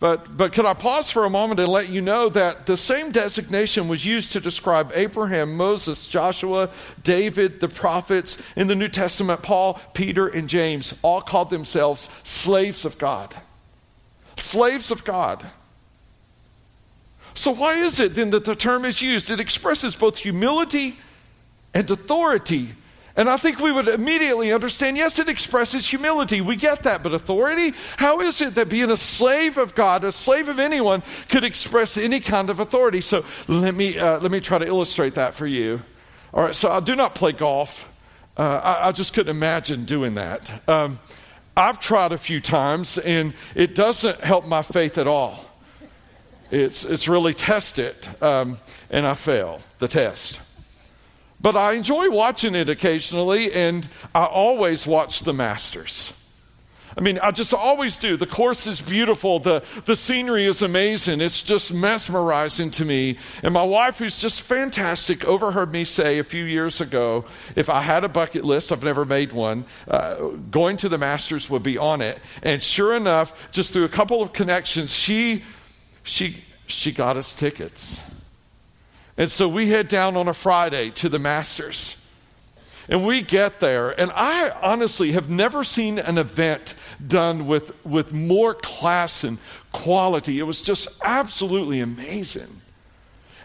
But, 0.00 0.36
but 0.36 0.52
could 0.52 0.64
I 0.64 0.74
pause 0.74 1.10
for 1.10 1.24
a 1.24 1.30
moment 1.30 1.58
and 1.58 1.68
let 1.68 1.90
you 1.90 2.00
know 2.00 2.28
that 2.28 2.66
the 2.66 2.76
same 2.76 3.10
designation 3.10 3.88
was 3.88 4.06
used 4.06 4.30
to 4.32 4.40
describe 4.40 4.92
Abraham, 4.94 5.56
Moses, 5.56 6.06
Joshua, 6.06 6.70
David, 7.02 7.58
the 7.58 7.68
prophets. 7.68 8.40
In 8.54 8.68
the 8.68 8.76
New 8.76 8.88
Testament, 8.88 9.42
Paul, 9.42 9.80
Peter, 9.94 10.28
and 10.28 10.48
James 10.48 10.94
all 11.02 11.20
called 11.20 11.50
themselves 11.50 12.08
slaves 12.22 12.84
of 12.84 12.96
God. 12.98 13.34
Slaves 14.36 14.92
of 14.92 15.04
God. 15.04 15.44
So, 17.38 17.52
why 17.52 17.74
is 17.74 18.00
it 18.00 18.16
then 18.16 18.30
that 18.30 18.44
the 18.44 18.56
term 18.56 18.84
is 18.84 19.00
used? 19.00 19.30
It 19.30 19.38
expresses 19.38 19.94
both 19.94 20.18
humility 20.18 20.98
and 21.72 21.88
authority. 21.88 22.70
And 23.14 23.30
I 23.30 23.36
think 23.36 23.60
we 23.60 23.70
would 23.70 23.86
immediately 23.86 24.52
understand 24.52 24.96
yes, 24.96 25.20
it 25.20 25.28
expresses 25.28 25.86
humility. 25.88 26.40
We 26.40 26.56
get 26.56 26.82
that. 26.82 27.04
But 27.04 27.14
authority? 27.14 27.74
How 27.96 28.18
is 28.22 28.40
it 28.40 28.56
that 28.56 28.68
being 28.68 28.90
a 28.90 28.96
slave 28.96 29.56
of 29.56 29.76
God, 29.76 30.02
a 30.02 30.10
slave 30.10 30.48
of 30.48 30.58
anyone, 30.58 31.00
could 31.28 31.44
express 31.44 31.96
any 31.96 32.18
kind 32.18 32.50
of 32.50 32.58
authority? 32.58 33.00
So 33.00 33.24
let 33.46 33.76
me, 33.76 33.96
uh, 33.96 34.18
let 34.18 34.32
me 34.32 34.40
try 34.40 34.58
to 34.58 34.66
illustrate 34.66 35.14
that 35.14 35.32
for 35.32 35.46
you. 35.46 35.80
All 36.34 36.42
right, 36.42 36.56
so 36.56 36.72
I 36.72 36.80
do 36.80 36.96
not 36.96 37.14
play 37.14 37.30
golf. 37.30 37.88
Uh, 38.36 38.60
I, 38.64 38.88
I, 38.88 38.92
just 38.92 39.14
couldn't 39.14 39.30
imagine 39.30 39.84
doing 39.84 40.14
that. 40.14 40.68
Um, 40.68 40.98
I've 41.56 41.78
tried 41.78 42.10
a 42.10 42.18
few 42.18 42.40
times, 42.40 42.98
and 42.98 43.32
it 43.54 43.76
doesn't 43.76 44.20
help 44.22 44.44
my 44.44 44.62
faith 44.62 44.98
at 44.98 45.06
all. 45.06 45.47
It's, 46.50 46.84
it's 46.84 47.08
really 47.08 47.34
tested, 47.34 47.94
um, 48.22 48.58
and 48.90 49.06
I 49.06 49.14
fail 49.14 49.60
the 49.78 49.88
test. 49.88 50.40
But 51.40 51.56
I 51.56 51.74
enjoy 51.74 52.10
watching 52.10 52.54
it 52.54 52.68
occasionally, 52.68 53.52
and 53.52 53.88
I 54.14 54.24
always 54.24 54.86
watch 54.86 55.20
the 55.20 55.32
Masters. 55.32 56.12
I 56.96 57.00
mean, 57.00 57.20
I 57.20 57.30
just 57.30 57.54
always 57.54 57.96
do. 57.96 58.16
The 58.16 58.26
course 58.26 58.66
is 58.66 58.80
beautiful. 58.80 59.38
The, 59.38 59.62
the 59.84 59.94
scenery 59.94 60.46
is 60.46 60.62
amazing. 60.62 61.20
It's 61.20 61.44
just 61.44 61.72
mesmerizing 61.72 62.72
to 62.72 62.84
me. 62.84 63.18
And 63.44 63.54
my 63.54 63.62
wife, 63.62 63.98
who's 63.98 64.20
just 64.20 64.42
fantastic, 64.42 65.24
overheard 65.24 65.70
me 65.70 65.84
say 65.84 66.18
a 66.18 66.24
few 66.24 66.44
years 66.44 66.80
ago 66.80 67.24
if 67.54 67.70
I 67.70 67.82
had 67.82 68.02
a 68.02 68.08
bucket 68.08 68.44
list, 68.44 68.72
I've 68.72 68.82
never 68.82 69.04
made 69.04 69.32
one, 69.32 69.64
uh, 69.86 70.16
going 70.50 70.76
to 70.78 70.88
the 70.88 70.98
Masters 70.98 71.48
would 71.48 71.62
be 71.62 71.78
on 71.78 72.00
it. 72.00 72.18
And 72.42 72.60
sure 72.60 72.94
enough, 72.94 73.52
just 73.52 73.72
through 73.72 73.84
a 73.84 73.88
couple 73.88 74.20
of 74.20 74.32
connections, 74.32 74.92
she 74.92 75.44
she, 76.08 76.36
she 76.66 76.92
got 76.92 77.16
us 77.16 77.34
tickets. 77.34 78.00
And 79.16 79.30
so 79.30 79.48
we 79.48 79.68
head 79.68 79.88
down 79.88 80.16
on 80.16 80.28
a 80.28 80.32
Friday 80.32 80.90
to 80.90 81.08
the 81.08 81.18
Masters. 81.18 82.04
And 82.88 83.04
we 83.04 83.20
get 83.20 83.60
there, 83.60 83.90
and 84.00 84.10
I 84.14 84.48
honestly 84.62 85.12
have 85.12 85.28
never 85.28 85.62
seen 85.62 85.98
an 85.98 86.16
event 86.16 86.72
done 87.06 87.46
with, 87.46 87.84
with 87.84 88.14
more 88.14 88.54
class 88.54 89.24
and 89.24 89.36
quality. 89.72 90.38
It 90.38 90.44
was 90.44 90.62
just 90.62 90.88
absolutely 91.04 91.80
amazing. 91.80 92.62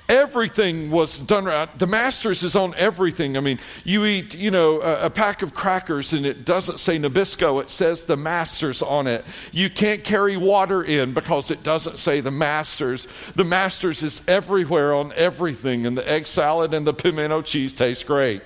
Everything 0.10 0.92
was 0.92 1.18
done 1.18 1.46
right. 1.46 1.80
The 1.80 1.88
Masters 1.88 2.44
is 2.44 2.58
on 2.58 2.74
everything. 2.76 3.38
I 3.38 3.40
mean, 3.40 3.60
you 3.86 4.04
eat, 4.04 4.36
you 4.36 4.52
know, 4.52 4.82
a, 4.82 5.06
a, 5.06 5.10
pack 5.10 5.42
of 5.42 5.54
crackers 5.54 6.12
and 6.12 6.26
it 6.26 6.44
doesn't 6.44 6.80
say 6.80 7.00
Nabisco, 7.00 7.62
it 7.62 7.70
says 7.70 8.04
the 8.04 8.18
Masters 8.18 8.82
on 8.82 9.08
it. 9.08 9.24
You 9.54 9.70
can't 9.70 10.04
carry 10.04 10.36
water 10.36 10.84
in 10.84 11.14
because 11.14 11.52
it 11.52 11.64
doesn't 11.64 12.00
say 12.00 12.20
the 12.20 12.32
Masters. 12.32 13.08
The 13.36 13.46
Masters 13.46 14.04
is 14.04 14.22
everywhere 14.28 14.94
on 14.94 15.14
everything, 15.16 15.86
and 15.86 15.98
the 15.98 16.10
egg 16.10 16.26
salad 16.28 16.74
and 16.74 16.86
the 16.86 16.94
pimento 16.94 17.42
cheese 17.42 17.72
taste 17.72 18.06
great. 18.06 18.42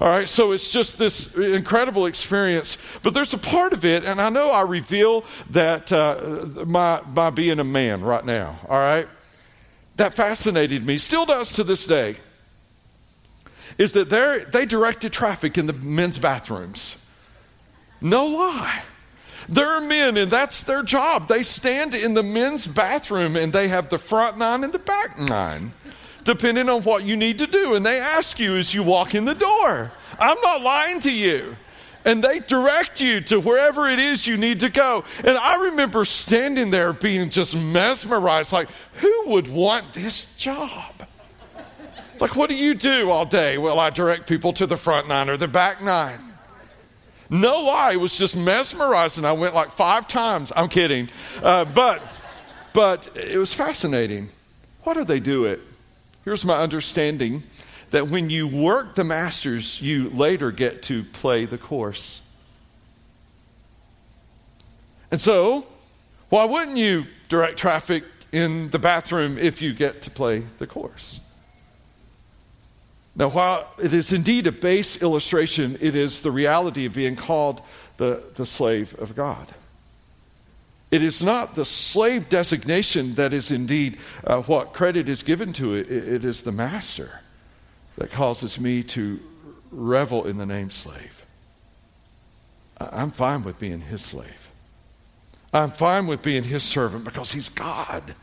All 0.00 0.08
right, 0.08 0.28
so 0.28 0.52
it's 0.52 0.72
just 0.72 0.98
this 0.98 1.34
incredible 1.36 2.06
experience. 2.06 2.78
But 3.02 3.14
there's 3.14 3.34
a 3.34 3.38
part 3.38 3.72
of 3.72 3.84
it, 3.84 4.04
and 4.04 4.20
I 4.20 4.28
know 4.28 4.50
I 4.50 4.62
reveal 4.62 5.24
that 5.50 5.92
uh, 5.92 6.64
my, 6.66 7.00
my 7.14 7.30
being 7.30 7.58
a 7.58 7.64
man 7.64 8.02
right 8.02 8.24
now, 8.24 8.58
all 8.68 8.78
right? 8.78 9.08
That 9.96 10.14
fascinated 10.14 10.84
me, 10.84 10.98
still 10.98 11.24
does 11.24 11.52
to 11.52 11.64
this 11.64 11.86
day, 11.86 12.16
is 13.78 13.92
that 13.92 14.08
they 14.52 14.66
directed 14.66 15.12
traffic 15.12 15.58
in 15.58 15.66
the 15.66 15.72
men's 15.72 16.18
bathrooms. 16.18 16.96
No 18.00 18.26
lie. 18.26 18.82
There 19.48 19.68
are 19.68 19.80
men, 19.80 20.16
and 20.16 20.30
that's 20.30 20.62
their 20.62 20.82
job. 20.82 21.28
They 21.28 21.42
stand 21.42 21.94
in 21.94 22.14
the 22.14 22.22
men's 22.22 22.66
bathroom 22.66 23.36
and 23.36 23.52
they 23.52 23.68
have 23.68 23.90
the 23.90 23.98
front 23.98 24.38
nine 24.38 24.64
and 24.64 24.72
the 24.72 24.78
back 24.78 25.18
nine, 25.18 25.72
depending 26.24 26.68
on 26.68 26.82
what 26.82 27.04
you 27.04 27.16
need 27.16 27.38
to 27.38 27.46
do. 27.46 27.74
And 27.74 27.84
they 27.84 27.98
ask 27.98 28.38
you 28.38 28.56
as 28.56 28.74
you 28.74 28.82
walk 28.82 29.14
in 29.14 29.24
the 29.24 29.34
door. 29.34 29.92
I'm 30.18 30.40
not 30.40 30.62
lying 30.62 31.00
to 31.00 31.12
you 31.12 31.56
and 32.04 32.22
they 32.22 32.40
direct 32.40 33.00
you 33.00 33.20
to 33.22 33.40
wherever 33.40 33.88
it 33.88 33.98
is 33.98 34.26
you 34.26 34.36
need 34.36 34.60
to 34.60 34.68
go. 34.68 35.04
And 35.18 35.38
I 35.38 35.56
remember 35.66 36.04
standing 36.04 36.70
there 36.70 36.92
being 36.92 37.30
just 37.30 37.56
mesmerized 37.56 38.52
like, 38.52 38.68
who 38.94 39.24
would 39.26 39.48
want 39.48 39.92
this 39.92 40.36
job? 40.36 41.06
Like, 42.20 42.36
what 42.36 42.48
do 42.48 42.56
you 42.56 42.74
do 42.74 43.10
all 43.10 43.24
day? 43.24 43.58
Well, 43.58 43.78
I 43.80 43.90
direct 43.90 44.28
people 44.28 44.52
to 44.54 44.66
the 44.66 44.76
front 44.76 45.08
nine 45.08 45.28
or 45.28 45.36
the 45.36 45.48
back 45.48 45.82
nine. 45.82 46.20
No 47.30 47.62
lie, 47.62 47.92
it 47.92 48.00
was 48.00 48.16
just 48.16 48.36
mesmerizing. 48.36 49.24
I 49.24 49.32
went 49.32 49.54
like 49.54 49.72
five 49.72 50.06
times. 50.06 50.52
I'm 50.54 50.68
kidding. 50.68 51.08
Uh, 51.42 51.64
but, 51.64 52.02
but 52.72 53.10
it 53.16 53.38
was 53.38 53.54
fascinating. 53.54 54.28
Why 54.84 54.94
do 54.94 55.04
they 55.04 55.20
do 55.20 55.46
it? 55.46 55.60
Here's 56.24 56.44
my 56.44 56.58
understanding 56.58 57.42
that 57.94 58.08
when 58.08 58.28
you 58.28 58.48
work 58.48 58.96
the 58.96 59.04
masters, 59.04 59.80
you 59.80 60.08
later 60.08 60.50
get 60.50 60.82
to 60.82 61.04
play 61.04 61.44
the 61.44 61.56
course. 61.56 62.20
And 65.12 65.20
so, 65.20 65.64
why 66.28 66.44
wouldn't 66.44 66.76
you 66.76 67.06
direct 67.28 67.56
traffic 67.56 68.02
in 68.32 68.66
the 68.70 68.80
bathroom 68.80 69.38
if 69.38 69.62
you 69.62 69.72
get 69.72 70.02
to 70.02 70.10
play 70.10 70.42
the 70.58 70.66
course? 70.66 71.20
Now, 73.14 73.28
while 73.28 73.72
it 73.80 73.92
is 73.92 74.12
indeed 74.12 74.48
a 74.48 74.52
base 74.52 75.00
illustration, 75.00 75.78
it 75.80 75.94
is 75.94 76.20
the 76.20 76.32
reality 76.32 76.86
of 76.86 76.94
being 76.94 77.14
called 77.14 77.62
the, 77.98 78.24
the 78.34 78.44
slave 78.44 78.98
of 78.98 79.14
God. 79.14 79.54
It 80.90 81.00
is 81.00 81.22
not 81.22 81.54
the 81.54 81.64
slave 81.64 82.28
designation 82.28 83.14
that 83.14 83.32
is 83.32 83.52
indeed 83.52 83.98
uh, 84.24 84.42
what 84.42 84.72
credit 84.72 85.08
is 85.08 85.22
given 85.22 85.52
to 85.52 85.74
it, 85.74 85.88
it 85.88 86.24
is 86.24 86.42
the 86.42 86.50
master 86.50 87.20
that 87.96 88.10
causes 88.10 88.58
me 88.58 88.82
to 88.82 89.20
revel 89.70 90.26
in 90.26 90.36
the 90.36 90.46
name 90.46 90.70
slave. 90.70 91.24
I'm 92.78 93.10
fine 93.10 93.42
with 93.42 93.58
being 93.58 93.80
his 93.80 94.02
slave. 94.02 94.50
I'm 95.52 95.70
fine 95.70 96.06
with 96.06 96.22
being 96.22 96.42
his 96.42 96.64
servant 96.64 97.04
because 97.04 97.32
he's 97.32 97.48
God. 97.48 98.14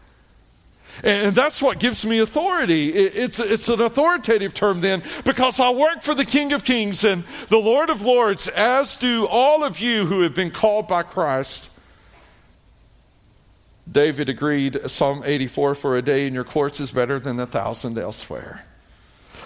And 1.03 1.33
that's 1.33 1.61
what 1.61 1.79
gives 1.79 2.05
me 2.05 2.19
authority. 2.19 2.89
It's, 2.89 3.39
it's 3.39 3.69
an 3.69 3.79
authoritative 3.79 4.53
term 4.53 4.81
then 4.81 5.01
because 5.23 5.59
I 5.59 5.69
work 5.69 6.01
for 6.01 6.13
the 6.13 6.25
King 6.25 6.51
of 6.51 6.65
Kings 6.65 7.05
and 7.05 7.23
the 7.47 7.57
Lord 7.57 7.89
of 7.89 8.01
Lords, 8.01 8.49
as 8.49 8.97
do 8.97 9.25
all 9.25 9.63
of 9.63 9.79
you 9.79 10.05
who 10.05 10.21
have 10.21 10.35
been 10.35 10.51
called 10.51 10.89
by 10.89 11.03
Christ. 11.03 11.69
David 13.89 14.27
agreed, 14.27 14.79
Psalm 14.89 15.23
84, 15.25 15.75
for 15.75 15.97
a 15.97 16.01
day 16.01 16.27
in 16.27 16.33
your 16.33 16.43
courts 16.43 16.81
is 16.81 16.91
better 16.91 17.19
than 17.19 17.39
a 17.39 17.45
thousand 17.45 17.97
elsewhere. 17.97 18.65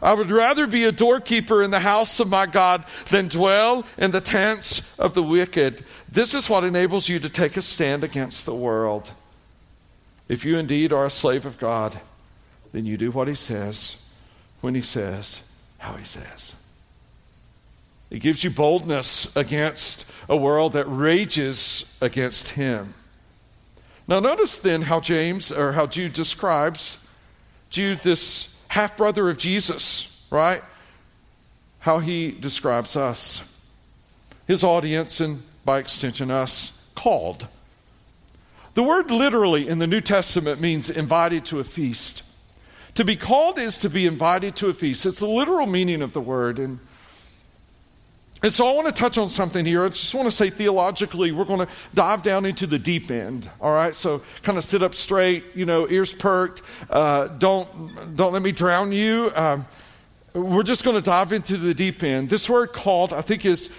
I 0.05 0.13
would 0.13 0.29
rather 0.29 0.67
be 0.67 0.83
a 0.83 0.91
doorkeeper 0.91 1.63
in 1.63 1.71
the 1.71 1.79
house 1.79 2.19
of 2.19 2.29
my 2.29 2.45
God 2.45 2.85
than 3.09 3.27
dwell 3.27 3.87
in 3.97 4.11
the 4.11 4.21
tents 4.21 4.97
of 4.99 5.15
the 5.15 5.23
wicked. 5.23 5.83
This 6.11 6.35
is 6.35 6.47
what 6.47 6.63
enables 6.63 7.09
you 7.09 7.17
to 7.19 7.27
take 7.27 7.57
a 7.57 7.61
stand 7.63 8.03
against 8.03 8.45
the 8.45 8.53
world. 8.53 9.11
If 10.29 10.45
you 10.45 10.59
indeed 10.59 10.93
are 10.93 11.07
a 11.07 11.09
slave 11.09 11.47
of 11.47 11.57
God, 11.57 11.99
then 12.71 12.85
you 12.85 12.97
do 12.97 13.09
what 13.09 13.27
He 13.27 13.33
says, 13.33 13.99
when 14.61 14.75
He 14.75 14.83
says, 14.83 15.41
how 15.79 15.93
He 15.93 16.05
says. 16.05 16.53
It 18.11 18.19
gives 18.19 18.43
you 18.43 18.51
boldness 18.51 19.35
against 19.35 20.05
a 20.29 20.37
world 20.37 20.73
that 20.73 20.85
rages 20.85 21.97
against 21.99 22.49
Him. 22.49 22.93
Now, 24.07 24.19
notice 24.19 24.59
then 24.59 24.83
how 24.83 24.99
James, 24.99 25.51
or 25.51 25.71
how 25.71 25.87
Jude 25.87 26.13
describes 26.13 27.09
Jude, 27.71 28.03
this 28.03 28.54
half 28.75 28.97
brother 28.97 29.29
of 29.29 29.37
Jesus, 29.37 30.21
right? 30.29 30.61
How 31.79 31.99
he 31.99 32.31
describes 32.31 32.97
us, 32.97 33.41
his 34.47 34.65
audience, 34.65 35.21
and 35.21 35.41
by 35.63 35.79
extension, 35.79 36.29
us, 36.29 36.91
called. 36.93 37.47
The 38.73 38.83
word 38.83 39.11
literally 39.11 39.65
in 39.65 39.79
the 39.79 39.87
New 39.87 40.01
Testament 40.01 40.59
means 40.59 40.89
invited 40.89 41.45
to 41.45 41.61
a 41.61 41.63
feast. 41.63 42.21
To 42.95 43.05
be 43.05 43.15
called 43.15 43.57
is 43.59 43.77
to 43.77 43.89
be 43.89 44.05
invited 44.05 44.57
to 44.57 44.67
a 44.67 44.73
feast. 44.73 45.05
It's 45.05 45.19
the 45.19 45.25
literal 45.25 45.67
meaning 45.67 46.01
of 46.01 46.11
the 46.11 46.19
word. 46.19 46.59
And, 46.59 46.79
and 48.43 48.53
so 48.53 48.67
I 48.67 48.73
want 48.73 48.87
to 48.87 48.93
touch 48.93 49.17
on 49.17 49.29
something 49.29 49.65
here. 49.65 49.85
I 49.85 49.89
just 49.89 50.13
want 50.13 50.27
to 50.27 50.31
say 50.31 50.49
theologically, 50.49 51.31
we're 51.31 51.45
going 51.45 51.65
to 51.65 51.67
dive 51.93 52.21
down 52.21 52.45
into 52.45 52.67
the 52.67 52.77
deep 52.77 53.09
end. 53.09 53.49
All 53.61 53.73
right? 53.73 53.95
So 53.95 54.21
kind 54.43 54.57
of 54.57 54.63
sit 54.63 54.83
up 54.83 54.93
straight, 54.93 55.43
you 55.55 55.65
know, 55.65 55.89
ears 55.89 56.13
perked. 56.13 56.61
Uh, 56.89 57.27
don't, 57.27 58.15
don't 58.15 58.33
let 58.33 58.41
me 58.41 58.51
drown 58.51 58.91
you. 58.91 59.31
Um, 59.35 59.65
we're 60.33 60.63
just 60.63 60.83
going 60.83 60.95
to 60.95 61.01
dive 61.01 61.31
into 61.31 61.55
the 61.57 61.73
deep 61.73 62.03
end. 62.03 62.29
This 62.29 62.49
word 62.49 62.73
called, 62.73 63.13
I 63.13 63.21
think, 63.21 63.45
is 63.45 63.69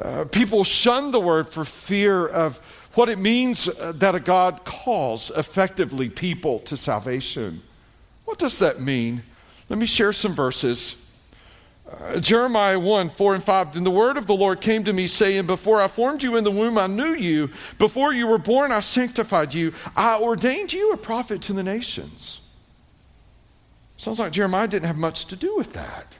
uh, 0.00 0.24
people 0.24 0.64
shun 0.64 1.10
the 1.10 1.20
word 1.20 1.48
for 1.48 1.64
fear 1.64 2.26
of 2.26 2.56
what 2.94 3.08
it 3.08 3.18
means 3.18 3.68
uh, 3.68 3.92
that 3.96 4.14
a 4.14 4.20
God 4.20 4.64
calls 4.64 5.30
effectively 5.30 6.08
people 6.08 6.60
to 6.60 6.76
salvation. 6.76 7.62
What 8.24 8.38
does 8.38 8.58
that 8.60 8.80
mean? 8.80 9.22
Let 9.68 9.78
me 9.78 9.86
share 9.86 10.12
some 10.12 10.34
verses. 10.34 11.07
Uh, 11.90 12.20
Jeremiah 12.20 12.78
1 12.78 13.08
4 13.08 13.34
and 13.36 13.44
5. 13.44 13.74
Then 13.74 13.84
the 13.84 13.90
word 13.90 14.16
of 14.16 14.26
the 14.26 14.34
Lord 14.34 14.60
came 14.60 14.84
to 14.84 14.92
me, 14.92 15.06
saying, 15.06 15.46
Before 15.46 15.80
I 15.80 15.88
formed 15.88 16.22
you 16.22 16.36
in 16.36 16.44
the 16.44 16.50
womb, 16.50 16.76
I 16.76 16.86
knew 16.86 17.14
you. 17.14 17.50
Before 17.78 18.12
you 18.12 18.26
were 18.26 18.38
born, 18.38 18.72
I 18.72 18.80
sanctified 18.80 19.54
you. 19.54 19.72
I 19.96 20.20
ordained 20.20 20.72
you 20.72 20.92
a 20.92 20.96
prophet 20.96 21.40
to 21.42 21.52
the 21.52 21.62
nations. 21.62 22.40
Sounds 23.96 24.20
like 24.20 24.32
Jeremiah 24.32 24.68
didn't 24.68 24.86
have 24.86 24.96
much 24.96 25.26
to 25.26 25.36
do 25.36 25.56
with 25.56 25.72
that. 25.72 26.18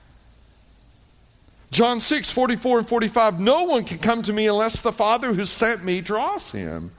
John 1.71 2.01
6, 2.01 2.31
44 2.31 2.79
and 2.79 2.89
45 2.89 3.41
No 3.41 3.65
one 3.65 3.85
can 3.85 3.99
come 3.99 4.23
to 4.23 4.33
me 4.33 4.47
unless 4.47 4.81
the 4.81 4.93
Father 4.93 5.35
who 5.35 5.45
sent 5.45 5.85
me 5.85 6.01
draws 6.01 6.51
him. 6.51 6.93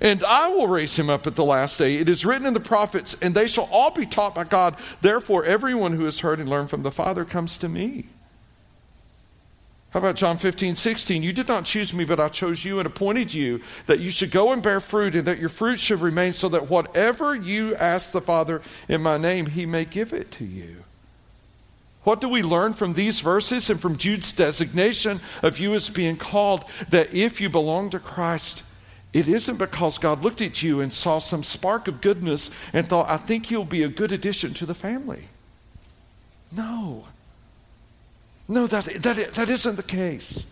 And 0.00 0.22
I 0.24 0.48
will 0.48 0.68
raise 0.68 0.98
him 0.98 1.10
up 1.10 1.26
at 1.26 1.36
the 1.36 1.44
last 1.44 1.78
day. 1.78 1.96
It 1.96 2.08
is 2.08 2.24
written 2.24 2.46
in 2.46 2.54
the 2.54 2.60
prophets, 2.60 3.16
and 3.20 3.34
they 3.34 3.48
shall 3.48 3.68
all 3.72 3.90
be 3.90 4.06
taught 4.06 4.34
by 4.34 4.44
God. 4.44 4.76
Therefore, 5.00 5.44
everyone 5.44 5.92
who 5.92 6.04
has 6.04 6.20
heard 6.20 6.38
and 6.38 6.48
learned 6.48 6.70
from 6.70 6.82
the 6.82 6.90
Father 6.90 7.24
comes 7.24 7.56
to 7.58 7.68
me. 7.68 8.06
How 9.90 9.98
about 9.98 10.14
John 10.14 10.36
15, 10.36 10.76
16? 10.76 11.22
You 11.22 11.32
did 11.32 11.48
not 11.48 11.64
choose 11.64 11.92
me, 11.92 12.04
but 12.04 12.20
I 12.20 12.28
chose 12.28 12.64
you 12.64 12.78
and 12.78 12.86
appointed 12.86 13.34
you 13.34 13.60
that 13.86 13.98
you 13.98 14.12
should 14.12 14.30
go 14.30 14.52
and 14.52 14.62
bear 14.62 14.78
fruit, 14.78 15.16
and 15.16 15.24
that 15.26 15.40
your 15.40 15.48
fruit 15.48 15.80
should 15.80 16.00
remain, 16.00 16.32
so 16.32 16.48
that 16.50 16.70
whatever 16.70 17.34
you 17.34 17.74
ask 17.74 18.12
the 18.12 18.20
Father 18.20 18.62
in 18.88 19.02
my 19.02 19.18
name, 19.18 19.46
he 19.46 19.66
may 19.66 19.84
give 19.84 20.12
it 20.12 20.30
to 20.32 20.44
you. 20.44 20.84
What 22.04 22.20
do 22.20 22.28
we 22.28 22.42
learn 22.42 22.72
from 22.72 22.94
these 22.94 23.20
verses 23.20 23.68
and 23.68 23.80
from 23.80 23.96
Jude's 23.96 24.32
designation 24.32 25.20
of 25.42 25.58
you 25.58 25.74
as 25.74 25.90
being 25.90 26.16
called? 26.16 26.64
That 26.90 27.12
if 27.12 27.40
you 27.40 27.50
belong 27.50 27.90
to 27.90 27.98
Christ, 27.98 28.62
it 29.12 29.28
isn't 29.28 29.56
because 29.56 29.98
God 29.98 30.22
looked 30.22 30.40
at 30.40 30.62
you 30.62 30.80
and 30.80 30.92
saw 30.92 31.18
some 31.18 31.42
spark 31.42 31.88
of 31.88 32.00
goodness 32.00 32.50
and 32.72 32.88
thought, 32.88 33.08
I 33.08 33.16
think 33.16 33.50
you'll 33.50 33.64
be 33.64 33.82
a 33.82 33.88
good 33.88 34.12
addition 34.12 34.54
to 34.54 34.66
the 34.66 34.74
family. 34.74 35.28
No. 36.52 37.06
No, 38.46 38.66
that, 38.66 38.84
that, 38.84 39.34
that 39.34 39.48
isn't 39.48 39.76
the 39.76 39.82
case. 39.82 40.44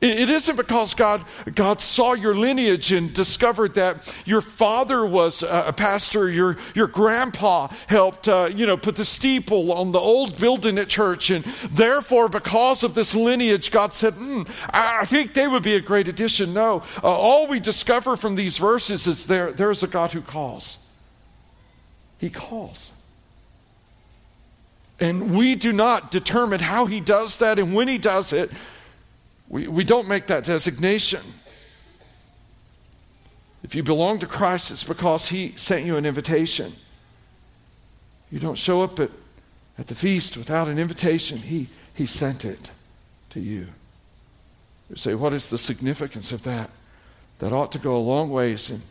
It 0.00 0.30
isn't 0.30 0.56
because 0.56 0.94
God, 0.94 1.26
God 1.54 1.82
saw 1.82 2.14
your 2.14 2.34
lineage 2.34 2.90
and 2.90 3.12
discovered 3.12 3.74
that 3.74 4.10
your 4.24 4.40
father 4.40 5.04
was 5.04 5.42
a 5.42 5.74
pastor, 5.76 6.30
your, 6.30 6.56
your 6.74 6.86
grandpa 6.86 7.68
helped, 7.86 8.26
uh, 8.26 8.48
you 8.50 8.64
know, 8.64 8.78
put 8.78 8.96
the 8.96 9.04
steeple 9.04 9.72
on 9.72 9.92
the 9.92 9.98
old 9.98 10.38
building 10.40 10.78
at 10.78 10.88
church, 10.88 11.28
and 11.28 11.44
therefore, 11.70 12.30
because 12.30 12.82
of 12.82 12.94
this 12.94 13.14
lineage, 13.14 13.70
God 13.70 13.92
said, 13.92 14.14
mm, 14.14 14.48
I 14.70 15.04
think 15.04 15.34
they 15.34 15.46
would 15.46 15.62
be 15.62 15.74
a 15.74 15.80
great 15.80 16.08
addition. 16.08 16.54
No, 16.54 16.82
uh, 17.04 17.06
all 17.06 17.46
we 17.46 17.60
discover 17.60 18.16
from 18.16 18.36
these 18.36 18.56
verses 18.56 19.06
is 19.06 19.26
there, 19.26 19.52
there's 19.52 19.82
a 19.82 19.88
God 19.88 20.12
who 20.12 20.22
calls. 20.22 20.78
He 22.16 22.30
calls. 22.30 22.92
And 24.98 25.36
we 25.36 25.56
do 25.56 25.72
not 25.72 26.10
determine 26.10 26.60
how 26.60 26.86
he 26.86 27.00
does 27.00 27.38
that 27.38 27.58
and 27.58 27.74
when 27.74 27.86
he 27.86 27.98
does 27.98 28.32
it. 28.32 28.50
We, 29.50 29.66
we 29.66 29.84
don't 29.84 30.08
make 30.08 30.28
that 30.28 30.44
designation. 30.44 31.20
If 33.62 33.74
you 33.74 33.82
belong 33.82 34.20
to 34.20 34.26
Christ, 34.26 34.70
it's 34.70 34.84
because 34.84 35.28
He 35.28 35.52
sent 35.56 35.84
you 35.84 35.96
an 35.96 36.06
invitation. 36.06 36.72
You 38.30 38.38
don't 38.38 38.56
show 38.56 38.82
up 38.82 38.98
at, 39.00 39.10
at 39.76 39.88
the 39.88 39.94
feast 39.94 40.36
without 40.36 40.68
an 40.68 40.78
invitation, 40.78 41.36
He, 41.36 41.68
he 41.92 42.06
sent 42.06 42.44
it 42.44 42.70
to 43.30 43.40
you. 43.40 43.66
You 44.88 44.96
say, 44.96 45.14
What 45.14 45.32
is 45.32 45.50
the 45.50 45.58
significance 45.58 46.32
of 46.32 46.44
that? 46.44 46.70
That 47.40 47.52
ought 47.52 47.72
to 47.72 47.78
go 47.78 47.96
a 47.96 47.98
long 47.98 48.30
ways 48.30 48.70
in, 48.70 48.82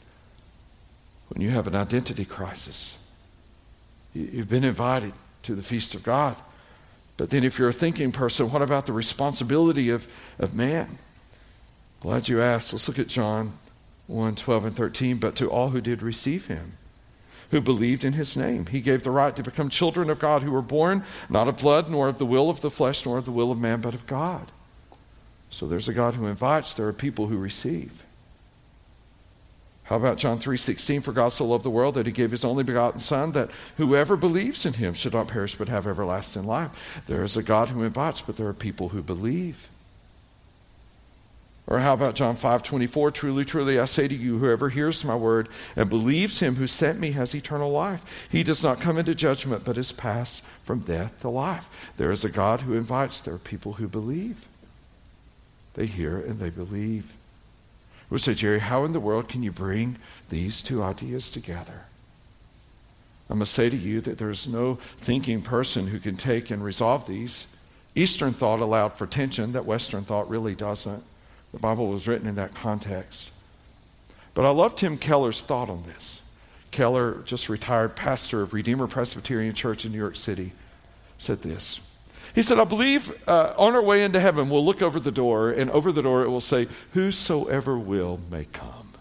when 1.29 1.41
you 1.41 1.51
have 1.51 1.67
an 1.67 1.75
identity 1.75 2.25
crisis. 2.25 2.97
You've 4.13 4.49
been 4.49 4.63
invited 4.63 5.13
to 5.43 5.55
the 5.55 5.61
feast 5.63 5.95
of 5.95 6.03
God. 6.03 6.35
But 7.19 7.32
then, 7.32 7.43
if 7.43 7.60
you're 7.60 7.67
a 7.67 7.73
thinking 7.73 8.13
person, 8.13 8.49
what 8.49 8.62
about 8.62 8.86
the 8.86 8.93
responsibility 8.93 9.89
of, 9.89 10.08
of 10.39 10.55
man? 10.55 10.97
Glad 11.99 12.29
you 12.29 12.41
asked. 12.41 12.71
Let's 12.71 12.88
look 12.88 12.97
at 12.97 13.10
John 13.10 13.51
1 14.08 14.36
12 14.36 14.63
and 14.63 14.73
13. 14.73 15.17
But 15.17 15.36
to 15.36 15.51
all 15.51 15.71
who 15.71 15.82
did 15.82 16.01
receive 16.01 16.45
him, 16.45 16.77
who 17.51 17.60
believed 17.60 18.05
in 18.05 18.13
his 18.13 18.38
name, 18.38 18.67
he 18.67 18.79
gave 18.79 19.03
the 19.03 19.12
right 19.12 19.36
to 19.36 19.43
become 19.43 19.67
children 19.67 20.10
of 20.10 20.19
God 20.19 20.43
who 20.43 20.51
were 20.53 20.62
born 20.62 21.03
not 21.29 21.49
of 21.49 21.58
blood, 21.58 21.89
nor 21.89 22.08
of 22.08 22.19
the 22.19 22.25
will 22.25 22.49
of 22.49 22.62
the 22.62 22.71
flesh, 22.71 23.05
nor 23.05 23.17
of 23.17 23.25
the 23.25 23.34
will 23.34 23.51
of 23.51 23.60
man, 23.60 23.82
but 23.82 23.93
of 23.93 24.08
God. 24.08 24.49
So 25.49 25.67
there's 25.67 25.89
a 25.89 25.93
God 25.93 26.15
who 26.15 26.25
invites, 26.25 26.73
there 26.73 26.88
are 26.88 26.93
people 26.93 27.27
who 27.27 27.38
receive. 27.38 28.05
How 29.89 29.95
about 29.95 30.19
John 30.19 30.38
3:16 30.38 31.02
for 31.02 31.12
God 31.12 31.30
so 31.30 31.47
loved 31.47 31.63
the 31.63 31.71
world 31.71 31.95
that 31.95 32.06
he 32.06 32.12
gave 32.12 32.30
his 32.30 32.45
only 32.45 32.63
begotten 32.63 32.99
son 32.99 33.32
that 33.32 33.49
whoever 33.78 34.15
believes 34.15 34.63
in 34.63 34.73
him 34.73 34.93
should 34.93 35.13
not 35.13 35.28
perish 35.28 35.56
but 35.56 35.67
have 35.67 35.88
everlasting 35.88 36.43
life. 36.43 37.02
There 37.08 37.23
is 37.23 37.36
a 37.36 37.41
God 37.41 37.71
who 37.71 37.82
invites 37.82 38.21
but 38.21 38.38
there 38.38 38.45
are 38.45 38.54
people 38.54 38.89
who 38.89 39.02
believe. 39.02 39.67
Or 41.65 41.80
how 41.80 41.95
about 41.95 42.13
John 42.13 42.36
5:24 42.36 43.10
truly 43.10 43.43
truly 43.43 43.80
I 43.80 43.86
say 43.86 44.08
to 44.08 44.13
you 44.13 44.38
whoever 44.38 44.69
hears 44.69 45.04
my 45.04 45.15
word 45.15 45.49
and 45.75 45.89
believes 45.89 46.38
him 46.38 46.58
who 46.58 46.67
sent 46.67 46.99
me 46.99 47.13
has 47.13 47.34
eternal 47.34 47.71
life. 47.71 48.04
He 48.30 48.43
does 48.43 48.62
not 48.62 48.80
come 48.80 48.99
into 48.99 49.15
judgment 49.15 49.63
but 49.63 49.75
is 49.75 49.91
passed 49.91 50.43
from 50.63 50.82
death 50.82 51.19
to 51.21 51.30
life. 51.30 51.67
There 51.97 52.12
is 52.12 52.23
a 52.23 52.30
God 52.30 52.62
who 52.62 52.75
invites 52.75 53.21
there 53.21 53.34
are 53.34 53.39
people 53.39 53.73
who 53.73 53.88
believe. 53.88 54.45
They 55.73 55.88
hear 55.88 56.15
and 56.17 56.38
they 56.38 56.52
believe. 56.52 57.15
We 58.09 58.17
say, 58.17 58.33
Jerry, 58.33 58.59
how 58.59 58.85
in 58.85 58.91
the 58.91 58.99
world 58.99 59.29
can 59.29 59.43
you 59.43 59.51
bring 59.51 59.97
these 60.29 60.63
two 60.63 60.81
ideas 60.81 61.29
together? 61.29 61.85
I 63.29 63.35
must 63.35 63.53
say 63.53 63.69
to 63.69 63.77
you 63.77 64.01
that 64.01 64.17
there's 64.17 64.47
no 64.47 64.75
thinking 64.97 65.41
person 65.41 65.87
who 65.87 65.99
can 65.99 66.17
take 66.17 66.49
and 66.49 66.63
resolve 66.63 67.05
these. 67.05 67.45
Eastern 67.93 68.33
thought 68.33 68.59
allowed 68.59 68.93
for 68.93 69.05
tension 69.05 69.51
that 69.51 69.65
Western 69.65 70.03
thought 70.03 70.29
really 70.29 70.55
doesn't. 70.55 71.03
The 71.51 71.59
Bible 71.59 71.87
was 71.87 72.07
written 72.07 72.27
in 72.27 72.35
that 72.35 72.55
context. 72.55 73.29
But 74.33 74.45
I 74.45 74.49
love 74.49 74.75
Tim 74.75 74.97
Keller's 74.97 75.41
thought 75.41 75.69
on 75.69 75.83
this. 75.83 76.21
Keller, 76.71 77.21
just 77.25 77.49
retired 77.49 77.95
pastor 77.95 78.41
of 78.41 78.53
Redeemer 78.53 78.87
Presbyterian 78.87 79.53
Church 79.53 79.85
in 79.85 79.91
New 79.91 79.97
York 79.97 80.15
City, 80.15 80.53
said 81.17 81.41
this 81.41 81.81
he 82.39 82.43
said, 82.43 82.58
I 82.58 82.63
believe 82.63 83.13
uh, 83.28 83.54
on 83.58 83.75
our 83.75 83.82
way 83.82 84.02
into 84.02 84.17
heaven, 84.17 84.49
we'll 84.49 84.63
look 84.63 84.82
over 84.82 84.97
the 84.97 85.12
door, 85.12 85.49
and 85.49 85.69
over 85.71 85.91
the 85.91 86.02
door 86.02 86.23
it 86.23 86.30
will 86.30 86.39
say, 86.39 86.69
Whosoever 86.93 87.78
will 87.78 88.21
may 88.32 88.45
come. 88.45 88.93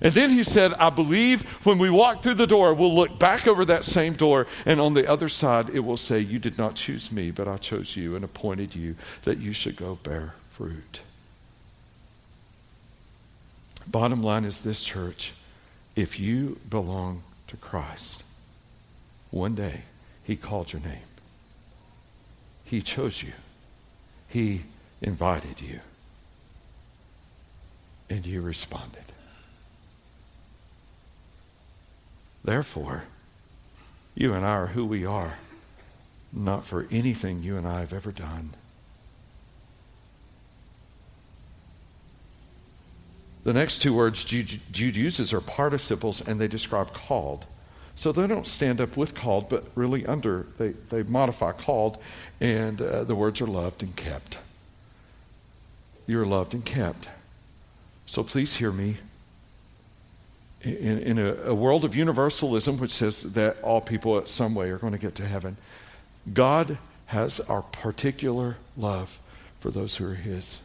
And 0.00 0.14
then 0.14 0.30
he 0.30 0.44
said, 0.44 0.74
I 0.74 0.90
believe 0.90 1.42
when 1.66 1.78
we 1.78 1.90
walk 1.90 2.22
through 2.22 2.34
the 2.34 2.46
door, 2.46 2.72
we'll 2.72 2.94
look 2.94 3.18
back 3.18 3.48
over 3.48 3.64
that 3.64 3.82
same 3.82 4.12
door, 4.12 4.46
and 4.64 4.80
on 4.80 4.94
the 4.94 5.10
other 5.10 5.28
side, 5.28 5.70
it 5.70 5.80
will 5.80 5.96
say, 5.96 6.20
You 6.20 6.38
did 6.38 6.56
not 6.56 6.76
choose 6.76 7.10
me, 7.10 7.32
but 7.32 7.48
I 7.48 7.56
chose 7.56 7.96
you 7.96 8.14
and 8.14 8.24
appointed 8.24 8.76
you 8.76 8.94
that 9.24 9.38
you 9.38 9.52
should 9.52 9.74
go 9.74 9.98
bear 10.04 10.34
fruit. 10.52 11.00
Bottom 13.88 14.22
line 14.22 14.44
is 14.44 14.62
this, 14.62 14.84
church 14.84 15.32
if 15.96 16.20
you 16.20 16.60
belong 16.70 17.24
to 17.48 17.56
Christ, 17.56 18.22
one 19.32 19.56
day 19.56 19.80
he 20.22 20.36
called 20.36 20.72
your 20.72 20.82
name, 20.82 21.02
he 22.66 22.82
chose 22.82 23.22
you, 23.22 23.32
he 24.28 24.62
invited 25.00 25.60
you, 25.60 25.80
and 28.10 28.26
you 28.26 28.42
responded. 28.42 29.04
Therefore, 32.44 33.04
you 34.14 34.34
and 34.34 34.44
I 34.44 34.50
are 34.50 34.66
who 34.68 34.84
we 34.84 35.04
are, 35.06 35.34
not 36.32 36.64
for 36.64 36.86
anything 36.90 37.42
you 37.42 37.56
and 37.56 37.66
I 37.66 37.80
have 37.80 37.92
ever 37.92 38.12
done. 38.12 38.54
The 43.44 43.52
next 43.52 43.78
two 43.78 43.94
words 43.94 44.24
Jude, 44.24 44.96
uses 44.96 45.32
are 45.32 45.40
participles 45.40 46.20
and 46.26 46.40
they 46.40 46.48
describe 46.48 46.92
called. 46.92 47.46
So 47.96 48.12
they 48.12 48.26
don't 48.26 48.46
stand 48.46 48.80
up 48.80 48.96
with 48.96 49.14
called, 49.14 49.48
but 49.48 49.64
really 49.74 50.04
under. 50.04 50.46
They, 50.58 50.72
they 50.90 51.02
modify 51.02 51.52
called, 51.52 51.96
and 52.40 52.80
uh, 52.80 53.04
the 53.04 53.14
words 53.14 53.40
are 53.40 53.46
loved 53.46 53.82
and 53.82 53.96
kept. 53.96 54.38
You're 56.06 56.26
loved 56.26 56.52
and 56.52 56.64
kept. 56.64 57.08
So 58.04 58.22
please 58.22 58.54
hear 58.56 58.70
me 58.70 58.98
in, 60.62 60.98
in 60.98 61.18
a, 61.18 61.32
a, 61.44 61.54
world 61.54 61.84
of 61.84 61.96
universalism, 61.96 62.78
which 62.78 62.90
says 62.90 63.22
that 63.22 63.60
all 63.62 63.80
people 63.80 64.24
some 64.26 64.54
way 64.54 64.70
are 64.70 64.78
going 64.78 64.92
to 64.92 64.98
get 64.98 65.14
to 65.16 65.26
heaven, 65.26 65.56
God 66.32 66.78
has 67.06 67.40
our 67.40 67.62
particular 67.62 68.56
love 68.76 69.20
for 69.60 69.70
those 69.70 69.96
who 69.96 70.06
are 70.10 70.14
His. 70.14 70.60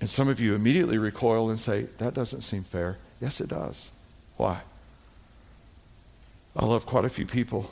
And 0.00 0.08
some 0.08 0.28
of 0.28 0.38
you 0.38 0.54
immediately 0.54 0.98
recoil 0.98 1.50
and 1.50 1.58
say, 1.58 1.86
That 1.98 2.14
doesn't 2.14 2.42
seem 2.42 2.64
fair. 2.64 2.98
Yes, 3.20 3.40
it 3.40 3.48
does. 3.48 3.90
Why? 4.36 4.60
I 6.56 6.64
love 6.64 6.86
quite 6.86 7.04
a 7.04 7.10
few 7.10 7.26
people, 7.26 7.70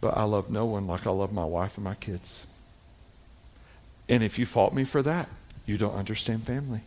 but 0.00 0.16
I 0.16 0.24
love 0.24 0.50
no 0.50 0.66
one 0.66 0.86
like 0.86 1.06
I 1.06 1.10
love 1.10 1.32
my 1.32 1.44
wife 1.44 1.76
and 1.76 1.84
my 1.84 1.94
kids. 1.94 2.44
And 4.08 4.22
if 4.22 4.38
you 4.38 4.44
fault 4.44 4.74
me 4.74 4.84
for 4.84 5.00
that, 5.02 5.28
you 5.64 5.78
don't 5.78 5.94
understand 5.94 6.44
family. 6.44 6.80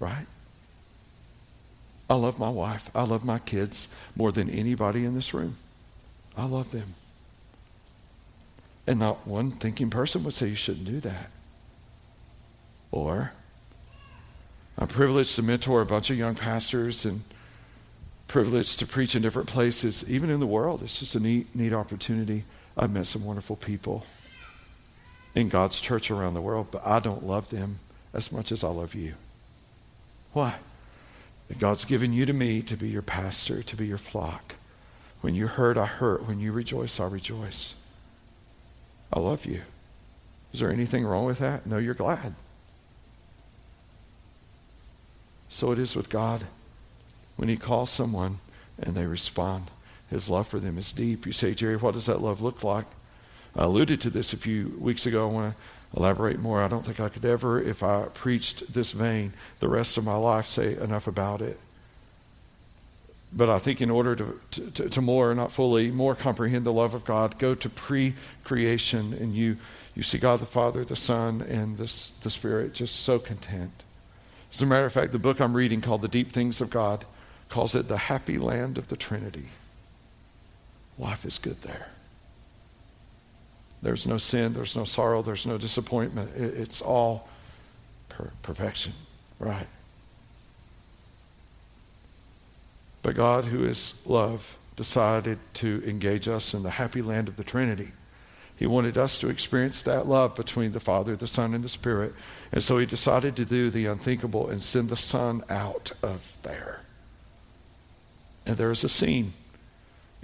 Right? 0.00 0.26
I 2.10 2.14
love 2.14 2.38
my 2.38 2.48
wife. 2.48 2.90
I 2.94 3.04
love 3.04 3.24
my 3.24 3.38
kids 3.38 3.88
more 4.16 4.32
than 4.32 4.50
anybody 4.50 5.04
in 5.04 5.14
this 5.14 5.32
room. 5.32 5.56
I 6.36 6.46
love 6.46 6.70
them. 6.70 6.94
And 8.86 8.98
not 8.98 9.26
one 9.26 9.52
thinking 9.52 9.90
person 9.90 10.24
would 10.24 10.34
say 10.34 10.48
you 10.48 10.56
shouldn't 10.56 10.86
do 10.86 11.00
that. 11.00 11.30
Or, 12.90 13.32
I'm 14.76 14.88
privileged 14.88 15.36
to 15.36 15.42
mentor 15.42 15.80
a 15.80 15.86
bunch 15.86 16.10
of 16.10 16.18
young 16.18 16.34
pastors 16.34 17.04
and 17.04 17.22
privileged 18.28 18.78
to 18.78 18.86
preach 18.86 19.14
in 19.14 19.22
different 19.22 19.48
places, 19.48 20.04
even 20.08 20.30
in 20.30 20.40
the 20.40 20.46
world. 20.46 20.82
It's 20.82 20.98
just 20.98 21.14
a 21.14 21.20
neat, 21.20 21.54
neat 21.54 21.72
opportunity. 21.72 22.44
I've 22.76 22.90
met 22.90 23.06
some 23.06 23.24
wonderful 23.24 23.56
people 23.56 24.04
in 25.34 25.48
God's 25.48 25.80
church 25.80 26.10
around 26.10 26.34
the 26.34 26.40
world, 26.40 26.68
but 26.70 26.86
I 26.86 27.00
don't 27.00 27.26
love 27.26 27.50
them 27.50 27.78
as 28.12 28.32
much 28.32 28.52
as 28.52 28.64
I 28.64 28.68
love 28.68 28.94
you. 28.94 29.14
Why? 30.32 30.54
God's 31.58 31.84
given 31.84 32.12
you 32.12 32.26
to 32.26 32.32
me 32.32 32.62
to 32.62 32.76
be 32.76 32.88
your 32.88 33.02
pastor, 33.02 33.62
to 33.62 33.76
be 33.76 33.86
your 33.86 33.98
flock. 33.98 34.54
When 35.20 35.34
you 35.34 35.46
hurt, 35.46 35.76
I 35.76 35.86
hurt. 35.86 36.26
When 36.26 36.40
you 36.40 36.52
rejoice, 36.52 36.98
I 36.98 37.06
rejoice. 37.06 37.74
I 39.12 39.20
love 39.20 39.46
you. 39.46 39.62
Is 40.52 40.60
there 40.60 40.70
anything 40.70 41.04
wrong 41.04 41.26
with 41.26 41.38
that? 41.38 41.66
No, 41.66 41.78
you're 41.78 41.94
glad. 41.94 42.34
So 45.48 45.70
it 45.70 45.78
is 45.78 45.94
with 45.94 46.08
God. 46.08 46.44
When 47.36 47.48
He 47.48 47.56
calls 47.56 47.90
someone 47.90 48.38
and 48.78 48.94
they 48.94 49.06
respond, 49.06 49.70
His 50.10 50.28
love 50.28 50.48
for 50.48 50.58
them 50.58 50.78
is 50.78 50.92
deep. 50.92 51.26
You 51.26 51.32
say, 51.32 51.54
Jerry, 51.54 51.76
what 51.76 51.94
does 51.94 52.06
that 52.06 52.22
love 52.22 52.40
look 52.40 52.62
like? 52.62 52.86
I 53.56 53.64
alluded 53.64 54.00
to 54.02 54.10
this 54.10 54.32
a 54.32 54.36
few 54.36 54.76
weeks 54.78 55.06
ago. 55.06 55.28
I 55.28 55.32
want 55.32 55.54
to 55.54 55.62
elaborate 55.96 56.40
more. 56.40 56.60
I 56.60 56.68
don't 56.68 56.84
think 56.84 57.00
I 57.00 57.08
could 57.08 57.24
ever, 57.24 57.62
if 57.62 57.82
I 57.82 58.06
preached 58.14 58.72
this 58.72 58.92
vein 58.92 59.32
the 59.60 59.68
rest 59.68 59.96
of 59.96 60.04
my 60.04 60.16
life, 60.16 60.46
say 60.46 60.76
enough 60.76 61.06
about 61.06 61.40
it. 61.40 61.58
But 63.32 63.50
I 63.50 63.58
think 63.58 63.80
in 63.80 63.90
order 63.90 64.14
to, 64.16 64.70
to, 64.74 64.88
to 64.90 65.00
more, 65.00 65.34
not 65.34 65.50
fully, 65.50 65.90
more 65.90 66.14
comprehend 66.14 66.64
the 66.64 66.72
love 66.72 66.94
of 66.94 67.04
God, 67.04 67.38
go 67.38 67.54
to 67.54 67.68
pre 67.68 68.14
creation 68.44 69.12
and 69.14 69.34
you, 69.34 69.56
you 69.96 70.02
see 70.04 70.18
God 70.18 70.40
the 70.40 70.46
Father, 70.46 70.84
the 70.84 70.96
Son, 70.96 71.42
and 71.42 71.76
the, 71.76 72.10
the 72.22 72.30
Spirit 72.30 72.74
just 72.74 73.00
so 73.00 73.18
content. 73.18 73.72
As 74.52 74.62
a 74.62 74.66
matter 74.66 74.86
of 74.86 74.92
fact, 74.92 75.10
the 75.10 75.18
book 75.18 75.40
I'm 75.40 75.54
reading 75.54 75.80
called 75.80 76.02
The 76.02 76.08
Deep 76.08 76.32
Things 76.32 76.60
of 76.60 76.70
God 76.70 77.04
calls 77.48 77.74
it 77.74 77.88
the 77.88 77.96
happy 77.96 78.38
land 78.38 78.78
of 78.78 78.88
the 78.88 78.96
Trinity. 78.96 79.48
Life 80.98 81.24
is 81.24 81.38
good 81.38 81.60
there. 81.62 81.88
There's 83.82 84.06
no 84.06 84.18
sin, 84.18 84.54
there's 84.54 84.76
no 84.76 84.84
sorrow, 84.84 85.20
there's 85.20 85.46
no 85.46 85.58
disappointment. 85.58 86.30
It's 86.36 86.80
all 86.80 87.28
per- 88.08 88.30
perfection, 88.42 88.92
right? 89.38 89.66
But 93.02 93.14
God, 93.14 93.44
who 93.44 93.64
is 93.64 94.00
love, 94.06 94.56
decided 94.76 95.38
to 95.54 95.82
engage 95.86 96.28
us 96.28 96.54
in 96.54 96.62
the 96.62 96.70
happy 96.70 97.02
land 97.02 97.28
of 97.28 97.36
the 97.36 97.44
Trinity. 97.44 97.92
He 98.56 98.66
wanted 98.66 98.96
us 98.96 99.18
to 99.18 99.28
experience 99.28 99.82
that 99.82 100.06
love 100.06 100.34
between 100.34 100.72
the 100.72 100.80
Father, 100.80 101.16
the 101.16 101.26
Son, 101.26 101.54
and 101.54 101.62
the 101.62 101.68
Spirit. 101.68 102.14
And 102.52 102.62
so 102.62 102.78
he 102.78 102.86
decided 102.86 103.36
to 103.36 103.44
do 103.44 103.68
the 103.68 103.86
unthinkable 103.86 104.48
and 104.48 104.62
send 104.62 104.88
the 104.88 104.96
Son 104.96 105.42
out 105.50 105.92
of 106.02 106.38
there. 106.42 106.80
And 108.46 108.56
there 108.56 108.70
is 108.70 108.84
a 108.84 108.88
scene 108.88 109.32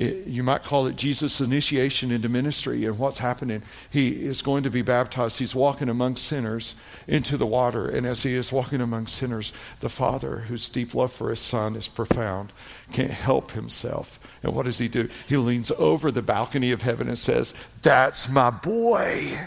it, 0.01 0.27
you 0.27 0.43
might 0.43 0.63
call 0.63 0.87
it 0.87 0.97
Jesus' 0.97 1.43
initiation 1.43 2.11
into 2.11 2.31
ministry. 2.31 2.87
And 2.87 2.99
what's 2.99 3.19
happening? 3.19 3.63
He 3.91 4.25
is 4.25 4.41
going 4.41 4.63
to 4.63 4.71
be 4.71 4.81
baptized. 4.81 5.39
He's 5.39 5.55
walking 5.55 5.91
among 5.91 6.17
sinners 6.17 6.75
into 7.07 7.37
the 7.37 7.47
water. 7.47 7.87
And 7.87 8.07
as 8.07 8.23
he 8.23 8.35
is 8.35 8.51
walking 8.51 8.81
among 8.81 9.09
sinners, 9.09 9.53
the 9.81 9.91
Father, 9.91 10.39
whose 10.39 10.71
deep 10.71 10.95
love 10.95 11.13
for 11.13 11.29
his 11.29 11.41
Son 11.41 11.77
is 11.77 11.87
profound, 11.87 12.51
can't 12.95 13.11
help 13.11 13.51
himself. 13.51 14.19
And 14.43 14.55
what 14.55 14.65
does 14.65 14.79
he 14.79 14.89
do? 14.89 15.11
He 15.29 15.37
leans 15.37 15.71
over 15.73 16.11
the 16.11 16.23
balcony 16.23 16.73
of 16.73 16.81
heaven 16.81 17.07
and 17.07 17.19
says, 17.19 17.53
That's 17.83 18.31
my 18.31 18.49
boy. 18.49 19.39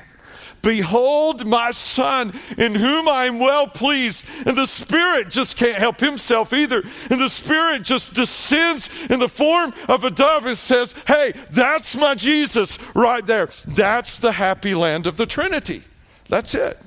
Behold 0.64 1.46
my 1.46 1.72
son, 1.72 2.34
in 2.58 2.74
whom 2.74 3.10
I 3.10 3.26
am 3.26 3.38
well 3.38 3.68
pleased. 3.68 4.26
And 4.48 4.58
the 4.58 4.66
Spirit 4.66 5.30
just 5.30 5.58
can't 5.58 5.78
help 5.78 6.00
himself 6.00 6.54
either. 6.54 6.82
And 7.10 7.20
the 7.20 7.30
Spirit 7.30 7.84
just 7.84 8.14
descends 8.14 8.90
in 9.10 9.20
the 9.20 9.28
form 9.28 9.74
of 9.90 10.06
a 10.06 10.10
dove 10.10 10.46
and 10.46 10.58
says, 10.58 10.96
Hey, 11.06 11.34
that's 11.52 11.98
my 11.98 12.16
Jesus 12.16 12.80
right 12.96 13.26
there. 13.26 13.50
That's 13.68 14.20
the 14.20 14.32
happy 14.32 14.74
land 14.74 15.06
of 15.06 15.18
the 15.18 15.26
Trinity. 15.26 15.84
That's 16.30 16.56
it. 16.56 16.80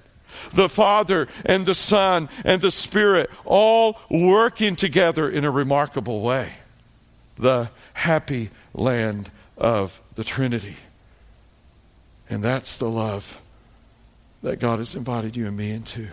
The 0.54 0.70
Father 0.70 1.28
and 1.44 1.66
the 1.66 1.74
Son 1.74 2.30
and 2.46 2.62
the 2.62 2.70
Spirit 2.70 3.28
all 3.44 4.00
working 4.10 4.74
together 4.74 5.28
in 5.28 5.44
a 5.44 5.50
remarkable 5.50 6.22
way. 6.22 6.54
The 7.38 7.70
happy 7.92 8.48
land 8.72 9.30
of 9.58 10.00
the 10.14 10.24
Trinity. 10.24 10.76
And 12.30 12.42
that's 12.42 12.78
the 12.78 12.88
love 12.88 13.42
that 14.46 14.60
God 14.60 14.78
has 14.78 14.94
invited 14.94 15.34
you 15.34 15.48
and 15.48 15.56
me 15.56 15.72
into. 15.72 16.06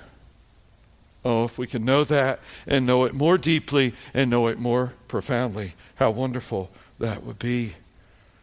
Oh, 1.23 1.43
if 1.43 1.59
we 1.59 1.67
can 1.67 1.85
know 1.85 2.03
that 2.05 2.39
and 2.65 2.83
know 2.83 3.03
it 3.03 3.13
more 3.13 3.37
deeply 3.37 3.93
and 4.11 4.27
know 4.31 4.47
it 4.47 4.57
more 4.57 4.93
profoundly, 5.07 5.75
how 5.97 6.09
wonderful 6.09 6.71
that 6.97 7.23
would 7.23 7.37
be. 7.37 7.73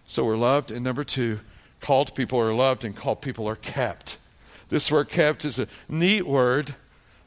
So 0.07 0.25
we're 0.25 0.37
loved. 0.37 0.71
And 0.71 0.85
number 0.85 1.03
two, 1.03 1.41
called 1.81 2.15
people 2.15 2.39
are 2.39 2.55
loved 2.55 2.85
and 2.85 2.95
called 2.95 3.21
people 3.21 3.49
are 3.49 3.57
kept. 3.57 4.17
This 4.69 4.93
word 4.93 5.09
kept 5.09 5.45
is 5.45 5.59
a 5.59 5.67
neat 5.89 6.25
word. 6.25 6.77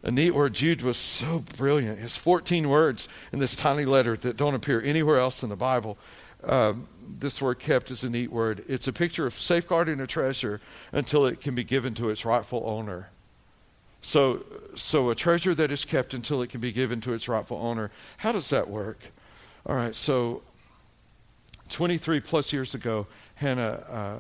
A 0.02 0.10
neat 0.10 0.32
word. 0.32 0.54
Jude 0.54 0.84
was 0.84 0.96
so 0.96 1.44
brilliant. 1.58 2.00
Has 2.00 2.16
14 2.16 2.70
words 2.70 3.10
in 3.34 3.40
this 3.40 3.58
tiny 3.58 3.84
letter 3.84 4.16
that 4.16 4.38
don't 4.38 4.56
appear 4.56 4.82
anywhere 4.82 5.18
else 5.18 5.44
in 5.44 5.50
the 5.50 5.58
Bible. 5.58 5.98
Um, 6.46 6.88
this 7.20 7.42
word 7.42 7.60
kept 7.60 7.92
is 7.92 8.04
a 8.04 8.10
neat 8.10 8.32
word. 8.32 8.64
It's 8.68 8.88
a 8.88 8.94
picture 8.94 9.26
of 9.26 9.34
safeguarding 9.34 10.00
a 10.00 10.08
treasure 10.08 10.62
until 10.92 11.26
it 11.26 11.42
can 11.42 11.56
be 11.56 11.64
given 11.64 11.94
to 11.96 12.10
its 12.10 12.26
rightful 12.26 12.64
owner. 12.66 13.10
So, 14.02 14.44
so 14.76 15.10
a 15.10 15.16
treasure 15.16 15.56
that 15.56 15.72
is 15.72 15.86
kept 15.86 16.14
until 16.14 16.42
it 16.42 16.50
can 16.50 16.60
be 16.60 16.72
given 16.72 17.00
to 17.02 17.14
its 17.14 17.30
rightful 17.30 17.58
owner. 17.58 17.92
How 18.18 18.32
does 18.32 18.50
that 18.50 18.70
work? 18.70 19.00
All 19.66 19.76
right, 19.76 19.96
so 19.96 20.42
23 21.70 22.20
plus 22.20 22.52
years 22.52 22.76
ago, 22.76 23.08
Hannah 23.36 23.86
uh, 23.90 24.18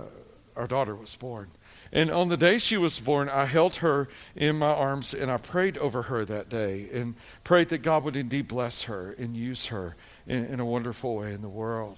our 0.55 0.67
daughter 0.67 0.95
was 0.95 1.15
born. 1.15 1.49
And 1.91 2.09
on 2.09 2.27
the 2.27 2.37
day 2.37 2.57
she 2.57 2.77
was 2.77 2.99
born, 2.99 3.29
I 3.29 3.45
held 3.45 3.77
her 3.77 4.07
in 4.35 4.57
my 4.57 4.73
arms 4.73 5.13
and 5.13 5.29
I 5.29 5.37
prayed 5.37 5.77
over 5.77 6.03
her 6.03 6.25
that 6.25 6.49
day 6.49 6.89
and 6.91 7.15
prayed 7.43 7.69
that 7.69 7.83
God 7.83 8.03
would 8.03 8.15
indeed 8.15 8.47
bless 8.47 8.83
her 8.83 9.11
and 9.17 9.37
use 9.37 9.67
her 9.67 9.95
in, 10.25 10.45
in 10.45 10.59
a 10.59 10.65
wonderful 10.65 11.15
way 11.15 11.33
in 11.33 11.41
the 11.41 11.49
world. 11.49 11.97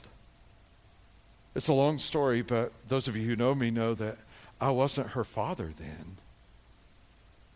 It's 1.55 1.69
a 1.69 1.73
long 1.73 1.99
story, 1.99 2.41
but 2.41 2.73
those 2.87 3.07
of 3.07 3.15
you 3.15 3.25
who 3.25 3.35
know 3.35 3.55
me 3.55 3.71
know 3.71 3.93
that 3.93 4.17
I 4.59 4.71
wasn't 4.71 5.11
her 5.11 5.23
father 5.23 5.71
then. 5.77 6.17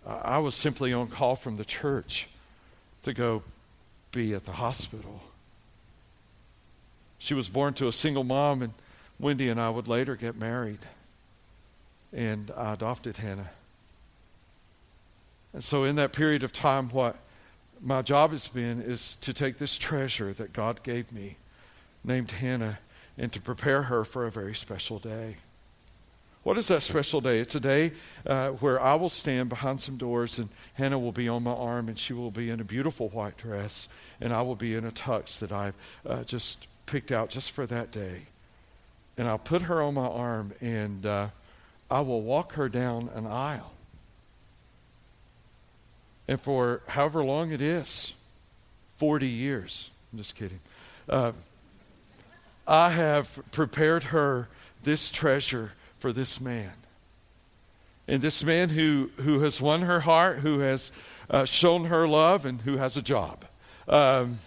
I 0.05 0.39
was 0.39 0.55
simply 0.55 0.93
on 0.93 1.07
call 1.07 1.35
from 1.35 1.57
the 1.57 1.65
church 1.65 2.29
to 3.03 3.13
go 3.13 3.43
be 4.11 4.33
at 4.33 4.45
the 4.45 4.53
hospital. 4.53 5.21
She 7.19 7.33
was 7.33 7.49
born 7.49 7.73
to 7.75 7.87
a 7.87 7.91
single 7.91 8.23
mom, 8.23 8.61
and 8.61 8.73
Wendy 9.19 9.49
and 9.49 9.59
I 9.59 9.69
would 9.69 9.87
later 9.87 10.15
get 10.15 10.35
married. 10.37 10.79
And 12.13 12.51
I 12.55 12.73
adopted 12.73 13.17
Hannah. 13.17 13.51
And 15.53 15.63
so, 15.63 15.83
in 15.83 15.95
that 15.97 16.13
period 16.13 16.43
of 16.43 16.53
time, 16.53 16.89
what 16.89 17.17
my 17.81 18.01
job 18.01 18.31
has 18.31 18.47
been 18.47 18.81
is 18.81 19.15
to 19.17 19.33
take 19.33 19.57
this 19.57 19.77
treasure 19.77 20.33
that 20.33 20.53
God 20.53 20.81
gave 20.83 21.11
me, 21.11 21.35
named 22.03 22.31
Hannah, 22.31 22.79
and 23.19 23.31
to 23.33 23.41
prepare 23.41 23.83
her 23.83 24.05
for 24.05 24.25
a 24.25 24.31
very 24.31 24.55
special 24.55 24.97
day. 24.97 25.35
What 26.43 26.57
is 26.57 26.69
that 26.69 26.81
special 26.81 27.19
day? 27.19 27.39
It's 27.39 27.53
a 27.53 27.59
day 27.59 27.91
uh, 28.25 28.51
where 28.51 28.81
I 28.81 28.95
will 28.95 29.09
stand 29.09 29.49
behind 29.49 29.81
some 29.81 29.97
doors 29.97 30.39
and 30.39 30.47
Hannah 30.75 30.97
will 30.97 31.11
be 31.11 31.27
on 31.27 31.43
my 31.43 31.51
arm 31.51 31.89
and 31.89 31.99
she 31.99 32.13
will 32.13 32.31
be 32.31 32.49
in 32.49 32.61
a 32.61 32.63
beautiful 32.63 33.09
white 33.09 33.35
dress 33.37 33.89
and 34.21 34.31
I 34.31 34.41
will 34.41 34.55
be 34.55 34.73
in 34.73 34.85
a 34.85 34.91
tux 34.91 35.39
that 35.39 35.51
I've 35.51 35.75
uh, 36.05 36.23
just 36.23 36.67
picked 36.85 37.11
out 37.11 37.29
just 37.29 37.51
for 37.51 37.65
that 37.67 37.91
day. 37.91 38.21
And 39.17 39.27
I'll 39.27 39.37
put 39.37 39.63
her 39.63 39.81
on 39.81 39.95
my 39.95 40.07
arm 40.07 40.53
and 40.61 41.05
uh, 41.05 41.27
I 41.91 41.99
will 42.01 42.21
walk 42.21 42.53
her 42.53 42.69
down 42.69 43.09
an 43.13 43.27
aisle. 43.27 43.73
And 46.29 46.39
for 46.39 46.83
however 46.87 47.21
long 47.25 47.51
it 47.51 47.59
is 47.59 48.13
40 48.95 49.27
years, 49.27 49.89
I'm 50.13 50.19
just 50.19 50.35
kidding. 50.35 50.61
I 52.69 52.91
have 52.91 53.39
prepared 53.51 54.05
her 54.05 54.47
this 54.83 55.09
treasure 55.09 55.71
for 55.97 56.13
this 56.13 56.39
man. 56.39 56.71
And 58.07 58.21
this 58.21 58.43
man 58.43 58.69
who, 58.69 59.09
who 59.17 59.39
has 59.39 59.59
won 59.59 59.81
her 59.81 60.01
heart, 60.01 60.37
who 60.37 60.59
has 60.59 60.91
uh, 61.31 61.45
shown 61.45 61.85
her 61.85 62.07
love, 62.07 62.45
and 62.45 62.61
who 62.61 62.77
has 62.77 62.95
a 62.95 63.01
job. 63.01 63.43
Um, 63.87 64.37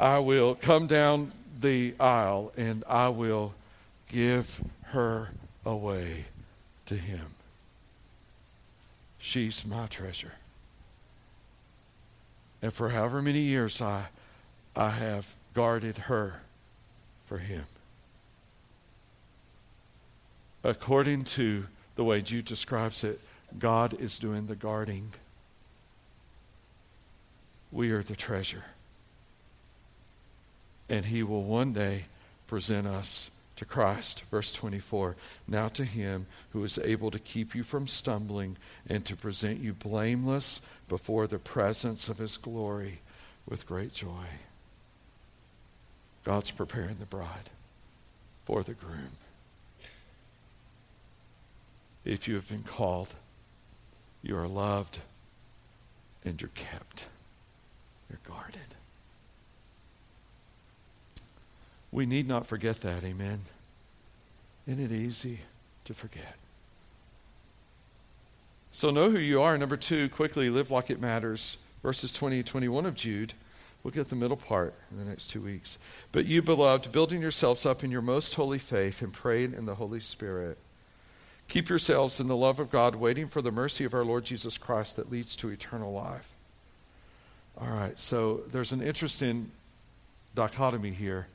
I 0.00 0.20
will 0.20 0.54
come 0.54 0.86
down 0.86 1.32
the 1.60 1.94
aisle 2.00 2.52
and 2.56 2.84
I 2.88 3.10
will 3.10 3.52
give 4.08 4.62
her 4.84 5.28
away 5.66 6.24
to 6.86 6.94
him. 6.94 7.26
She's 9.18 9.66
my 9.66 9.86
treasure. 9.86 10.32
And 12.62 12.72
for 12.72 12.88
however 12.88 13.20
many 13.20 13.40
years 13.40 13.82
I, 13.82 14.06
I 14.74 14.90
have 14.90 15.34
guarded 15.58 15.98
her 15.98 16.34
for 17.26 17.38
him. 17.38 17.64
According 20.62 21.24
to 21.24 21.66
the 21.96 22.04
way 22.04 22.22
Jude 22.22 22.44
describes 22.44 23.02
it, 23.02 23.18
God 23.58 24.00
is 24.00 24.20
doing 24.20 24.46
the 24.46 24.54
guarding. 24.54 25.12
We 27.72 27.90
are 27.90 28.04
the 28.04 28.14
treasure. 28.14 28.66
And 30.88 31.04
he 31.04 31.24
will 31.24 31.42
one 31.42 31.72
day 31.72 32.04
present 32.46 32.86
us 32.86 33.28
to 33.56 33.64
Christ. 33.64 34.22
Verse 34.30 34.52
24 34.52 35.16
Now 35.48 35.66
to 35.70 35.84
him 35.84 36.28
who 36.50 36.62
is 36.62 36.78
able 36.78 37.10
to 37.10 37.18
keep 37.18 37.56
you 37.56 37.64
from 37.64 37.88
stumbling 37.88 38.56
and 38.88 39.04
to 39.06 39.16
present 39.16 39.58
you 39.58 39.72
blameless 39.72 40.60
before 40.88 41.26
the 41.26 41.40
presence 41.40 42.08
of 42.08 42.18
his 42.18 42.36
glory 42.36 43.00
with 43.48 43.66
great 43.66 43.92
joy. 43.92 44.26
God's 46.28 46.50
preparing 46.50 46.96
the 46.98 47.06
bride 47.06 47.48
for 48.44 48.62
the 48.62 48.74
groom. 48.74 49.16
If 52.04 52.28
you 52.28 52.34
have 52.34 52.46
been 52.50 52.64
called, 52.64 53.08
you 54.22 54.36
are 54.36 54.46
loved 54.46 54.98
and 56.26 56.38
you're 56.38 56.50
kept. 56.54 57.06
You're 58.10 58.20
guarded. 58.28 58.60
We 61.92 62.04
need 62.04 62.28
not 62.28 62.46
forget 62.46 62.82
that, 62.82 63.04
amen. 63.04 63.40
Isn't 64.66 64.84
it 64.84 64.92
easy 64.92 65.40
to 65.86 65.94
forget? 65.94 66.36
So 68.70 68.90
know 68.90 69.08
who 69.08 69.18
you 69.18 69.40
are. 69.40 69.56
Number 69.56 69.78
two, 69.78 70.10
quickly 70.10 70.50
live 70.50 70.70
like 70.70 70.90
it 70.90 71.00
matters. 71.00 71.56
Verses 71.82 72.12
20 72.12 72.36
and 72.36 72.46
21 72.46 72.84
of 72.84 72.94
Jude. 72.94 73.32
We'll 73.82 73.92
get 73.92 74.08
the 74.08 74.16
middle 74.16 74.36
part 74.36 74.74
in 74.90 74.98
the 74.98 75.04
next 75.04 75.28
two 75.28 75.40
weeks. 75.40 75.78
But 76.12 76.26
you, 76.26 76.42
beloved, 76.42 76.90
building 76.92 77.22
yourselves 77.22 77.64
up 77.64 77.84
in 77.84 77.90
your 77.90 78.02
most 78.02 78.34
holy 78.34 78.58
faith 78.58 79.02
and 79.02 79.12
praying 79.12 79.54
in 79.54 79.66
the 79.66 79.76
Holy 79.76 80.00
Spirit. 80.00 80.58
Keep 81.48 81.70
yourselves 81.70 82.20
in 82.20 82.28
the 82.28 82.36
love 82.36 82.60
of 82.60 82.70
God, 82.70 82.96
waiting 82.96 83.26
for 83.26 83.40
the 83.40 83.52
mercy 83.52 83.84
of 83.84 83.94
our 83.94 84.04
Lord 84.04 84.24
Jesus 84.24 84.58
Christ 84.58 84.96
that 84.96 85.10
leads 85.10 85.34
to 85.36 85.48
eternal 85.48 85.92
life. 85.92 86.28
All 87.60 87.68
right, 87.68 87.98
so 87.98 88.42
there's 88.52 88.72
an 88.72 88.82
interesting 88.82 89.50
dichotomy 90.34 90.90
here. 90.90 91.26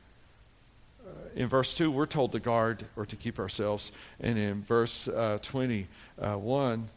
Uh, 1.06 1.10
in 1.36 1.48
verse 1.48 1.74
2, 1.74 1.92
we're 1.92 2.06
told 2.06 2.32
to 2.34 2.40
guard 2.40 2.86
or 2.96 3.06
to 3.06 3.16
keep 3.16 3.40
ourselves. 3.40 3.92
And 4.20 4.38
in 4.38 4.62
verse 4.64 5.08
uh, 5.08 5.40
21, 5.42 6.90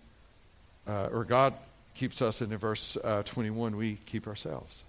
uh, 0.87 1.09
or 1.13 1.25
God 1.25 1.55
keeps 1.95 2.21
us, 2.21 2.43
and 2.43 2.53
in 2.53 2.59
verse 2.59 2.97
uh, 3.03 3.23
21, 3.25 3.77
we 3.77 3.99
keep 4.07 4.27
ourselves. 4.27 4.85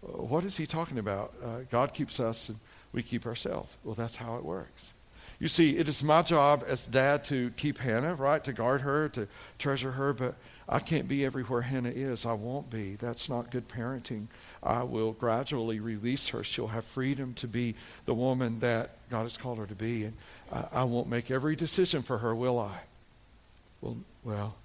What 0.00 0.44
is 0.44 0.56
he 0.56 0.66
talking 0.66 0.98
about? 0.98 1.34
Uh, 1.42 1.60
God 1.70 1.92
keeps 1.92 2.20
us 2.20 2.48
and 2.48 2.58
we 2.92 3.02
keep 3.02 3.26
ourselves. 3.26 3.76
Well, 3.84 3.94
that's 3.94 4.16
how 4.16 4.36
it 4.36 4.44
works. 4.44 4.92
You 5.40 5.46
see, 5.46 5.76
it 5.76 5.86
is 5.86 6.02
my 6.02 6.22
job 6.22 6.64
as 6.66 6.84
dad 6.84 7.24
to 7.26 7.50
keep 7.50 7.78
Hannah, 7.78 8.14
right? 8.14 8.42
To 8.42 8.52
guard 8.52 8.80
her, 8.80 9.08
to 9.10 9.28
treasure 9.58 9.92
her, 9.92 10.12
but 10.12 10.34
I 10.68 10.80
can't 10.80 11.06
be 11.06 11.24
everywhere 11.24 11.60
Hannah 11.60 11.90
is. 11.90 12.26
I 12.26 12.32
won't 12.32 12.70
be. 12.70 12.96
That's 12.96 13.28
not 13.28 13.52
good 13.52 13.68
parenting. 13.68 14.26
I 14.64 14.82
will 14.82 15.12
gradually 15.12 15.78
release 15.78 16.28
her. 16.28 16.42
She'll 16.42 16.66
have 16.66 16.84
freedom 16.84 17.34
to 17.34 17.46
be 17.46 17.76
the 18.04 18.14
woman 18.14 18.58
that 18.60 18.90
God 19.10 19.22
has 19.22 19.36
called 19.36 19.58
her 19.58 19.66
to 19.66 19.76
be. 19.76 20.04
And 20.04 20.14
I 20.72 20.82
won't 20.82 21.08
make 21.08 21.30
every 21.30 21.54
decision 21.54 22.02
for 22.02 22.18
her, 22.18 22.34
will 22.34 22.58
I? 22.58 22.76
Well, 23.80 23.96
well, 24.24 24.56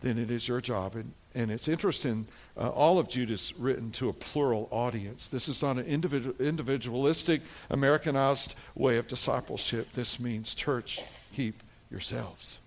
then 0.00 0.16
it 0.16 0.30
is 0.30 0.48
your 0.48 0.62
job. 0.62 0.94
And, 0.96 1.12
and 1.34 1.50
it's 1.50 1.68
interesting, 1.68 2.26
uh, 2.60 2.68
all 2.68 2.98
of 2.98 3.08
Jude 3.08 3.30
is 3.30 3.54
written 3.58 3.90
to 3.92 4.10
a 4.10 4.12
plural 4.12 4.68
audience. 4.70 5.28
This 5.28 5.48
is 5.48 5.62
not 5.62 5.78
an 5.78 5.86
individual, 5.86 6.34
individualistic, 6.38 7.40
Americanized 7.70 8.54
way 8.74 8.98
of 8.98 9.08
discipleship. 9.08 9.90
This 9.92 10.20
means, 10.20 10.54
church, 10.54 11.00
keep 11.34 11.62
yourselves. 11.90 12.58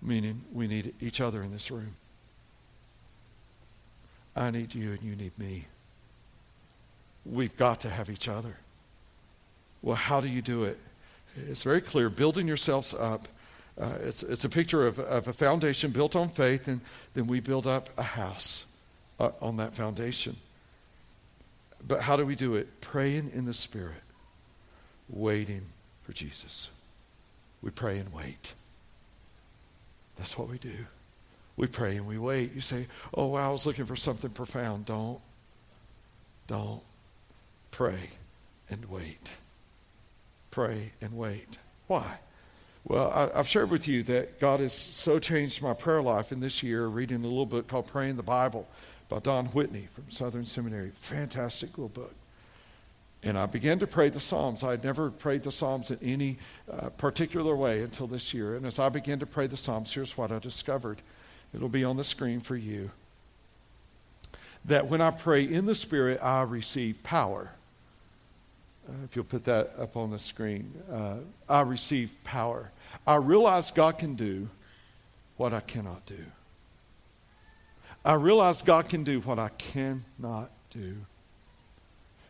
Meaning, 0.00 0.40
we 0.52 0.68
need 0.68 0.94
each 1.00 1.20
other 1.20 1.42
in 1.42 1.50
this 1.50 1.72
room. 1.72 1.96
I 4.36 4.52
need 4.52 4.72
you 4.72 4.92
and 4.92 5.02
you 5.02 5.16
need 5.16 5.36
me. 5.36 5.64
We've 7.26 7.56
got 7.56 7.80
to 7.80 7.88
have 7.88 8.08
each 8.08 8.28
other. 8.28 8.56
Well, 9.82 9.96
how 9.96 10.20
do 10.20 10.28
you 10.28 10.42
do 10.42 10.64
it? 10.64 10.78
It's 11.48 11.64
very 11.64 11.80
clear 11.80 12.08
building 12.08 12.46
yourselves 12.46 12.94
up 12.94 13.26
uh, 13.80 13.98
it's, 14.02 14.22
it's 14.22 14.44
a 14.44 14.48
picture 14.48 14.86
of, 14.86 14.98
of 14.98 15.26
a 15.28 15.32
foundation 15.32 15.90
built 15.90 16.14
on 16.14 16.28
faith, 16.28 16.68
and 16.68 16.80
then 17.14 17.26
we 17.26 17.40
build 17.40 17.66
up 17.66 17.90
a 17.98 18.02
house 18.02 18.64
uh, 19.18 19.30
on 19.40 19.56
that 19.56 19.74
foundation. 19.74 20.36
But 21.86 22.00
how 22.00 22.16
do 22.16 22.24
we 22.24 22.34
do 22.34 22.54
it? 22.54 22.80
Praying 22.80 23.32
in 23.34 23.44
the 23.44 23.54
Spirit, 23.54 24.02
waiting 25.08 25.62
for 26.04 26.12
Jesus. 26.12 26.70
We 27.62 27.70
pray 27.70 27.98
and 27.98 28.12
wait. 28.12 28.54
That's 30.16 30.38
what 30.38 30.48
we 30.48 30.58
do. 30.58 30.86
We 31.56 31.66
pray 31.66 31.96
and 31.96 32.06
we 32.06 32.18
wait. 32.18 32.54
You 32.54 32.60
say, 32.60 32.86
oh, 33.12 33.26
wow, 33.26 33.48
I 33.48 33.52
was 33.52 33.66
looking 33.66 33.86
for 33.86 33.96
something 33.96 34.30
profound. 34.30 34.86
Don't. 34.86 35.20
Don't. 36.46 36.82
Pray 37.70 38.10
and 38.70 38.84
wait. 38.86 39.32
Pray 40.50 40.92
and 41.00 41.16
wait. 41.16 41.58
Why? 41.86 42.18
Well, 42.86 43.10
I, 43.10 43.38
have 43.38 43.48
shared 43.48 43.70
with 43.70 43.88
you 43.88 44.02
that 44.04 44.38
God 44.38 44.60
has 44.60 44.74
so 44.74 45.18
changed 45.18 45.62
my 45.62 45.72
prayer 45.72 46.02
life 46.02 46.32
in 46.32 46.40
this 46.40 46.62
year, 46.62 46.86
reading 46.86 47.24
a 47.24 47.26
little 47.26 47.46
book 47.46 47.66
called 47.66 47.86
Praying 47.86 48.16
the 48.16 48.22
Bible 48.22 48.68
by 49.08 49.20
Don 49.20 49.46
Whitney 49.46 49.88
from 49.92 50.10
Southern 50.10 50.44
Seminary. 50.44 50.90
Fantastic 50.94 51.70
little 51.78 51.88
book. 51.88 52.14
And 53.22 53.38
I 53.38 53.46
began 53.46 53.78
to 53.78 53.86
pray 53.86 54.10
the 54.10 54.20
Psalms. 54.20 54.62
I 54.62 54.72
had 54.72 54.84
never 54.84 55.10
prayed 55.10 55.44
the 55.44 55.52
Psalms 55.52 55.90
in 55.90 55.98
any 56.02 56.36
uh, 56.70 56.90
particular 56.90 57.56
way 57.56 57.80
until 57.80 58.06
this 58.06 58.34
year. 58.34 58.56
And 58.56 58.66
as 58.66 58.78
I 58.78 58.90
began 58.90 59.18
to 59.20 59.26
pray 59.26 59.46
the 59.46 59.56
Psalms, 59.56 59.90
here's 59.90 60.18
what 60.18 60.30
I 60.30 60.38
discovered. 60.38 61.00
It'll 61.54 61.70
be 61.70 61.84
on 61.84 61.96
the 61.96 62.04
screen 62.04 62.40
for 62.40 62.54
you. 62.54 62.90
That 64.66 64.88
when 64.88 65.00
I 65.00 65.10
pray 65.10 65.44
in 65.44 65.64
the 65.64 65.74
Spirit, 65.74 66.22
I 66.22 66.42
receive 66.42 67.02
power. 67.02 67.50
Uh, 68.88 68.92
if 69.04 69.16
you'll 69.16 69.24
put 69.24 69.44
that 69.44 69.72
up 69.78 69.96
on 69.96 70.10
the 70.10 70.18
screen, 70.18 70.72
uh, 70.92 71.16
I 71.48 71.62
receive 71.62 72.10
power. 72.24 72.70
I 73.06 73.16
realize 73.16 73.70
God 73.70 73.98
can 73.98 74.14
do 74.14 74.48
what 75.36 75.52
I 75.52 75.60
cannot 75.60 76.04
do. 76.06 76.24
I 78.04 78.14
realize 78.14 78.62
God 78.62 78.88
can 78.88 79.04
do 79.04 79.20
what 79.20 79.38
I 79.38 79.48
cannot 79.48 80.50
do. 80.70 80.96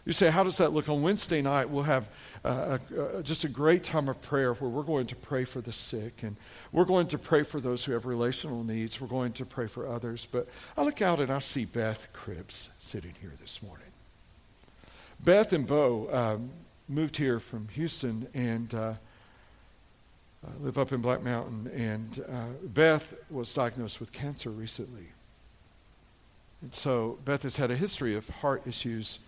You 0.05 0.12
say, 0.12 0.29
how 0.29 0.45
does 0.45 0.59
that 0.59 0.73
look? 0.73 0.88
On 0.88 1.03
Wednesday 1.03 1.40
night, 1.40 1.71
we'll 1.71 1.83
have 1.83 2.11
uh, 2.45 2.79
a, 3.17 3.23
just 3.23 3.45
a 3.45 3.49
great 3.49 3.83
time 3.83 4.09
of 4.09 4.21
prayer 4.21 4.53
where 4.53 4.69
we're 4.69 4.83
going 4.83 5.07
to 5.07 5.17
pray 5.17 5.45
for 5.45 5.62
the 5.62 5.73
sick 5.73 6.23
and 6.23 6.37
we're 6.73 6.85
going 6.85 7.07
to 7.09 7.19
pray 7.19 7.43
for 7.43 7.59
those 7.59 7.85
who 7.85 7.93
have 7.93 8.05
relational 8.05 8.62
needs. 8.64 9.01
We're 9.01 9.09
going 9.09 9.33
to 9.35 9.47
pray 9.47 9.67
for 9.67 9.88
others. 9.88 10.29
But 10.31 10.47
I 10.77 10.83
look 10.83 11.01
out 11.01 11.21
and 11.21 11.33
I 11.33 11.38
see 11.38 11.64
Beth 11.64 12.09
Cribs 12.12 12.69
sitting 12.81 13.14
here 13.21 13.33
this 13.40 13.62
morning. 13.62 13.94
Beth 15.25 15.55
and 15.55 15.67
Bo 15.67 16.13
um, 16.13 16.51
moved 16.87 17.17
here 17.17 17.41
from 17.41 17.67
Houston 17.69 18.29
and 18.35 18.75
uh, 18.75 18.93
live 20.61 20.77
up 20.77 20.93
in 20.93 21.01
Black 21.01 21.23
Mountain. 21.23 21.71
And 21.75 22.23
uh, 22.29 22.49
Beth 22.63 23.15
was 23.31 23.55
diagnosed 23.55 24.01
with 24.01 24.13
cancer 24.13 24.51
recently. 24.51 25.07
And 26.61 26.75
so 26.75 27.19
Beth 27.25 27.43
has 27.45 27.57
had 27.57 27.71
a 27.71 27.77
history 27.77 28.15
of 28.17 28.29
heart 28.29 28.67
issues 28.67 29.19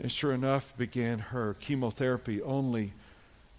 and 0.00 0.10
sure 0.10 0.32
enough, 0.32 0.76
began 0.76 1.18
her 1.18 1.54
chemotherapy 1.60 2.40
only 2.42 2.92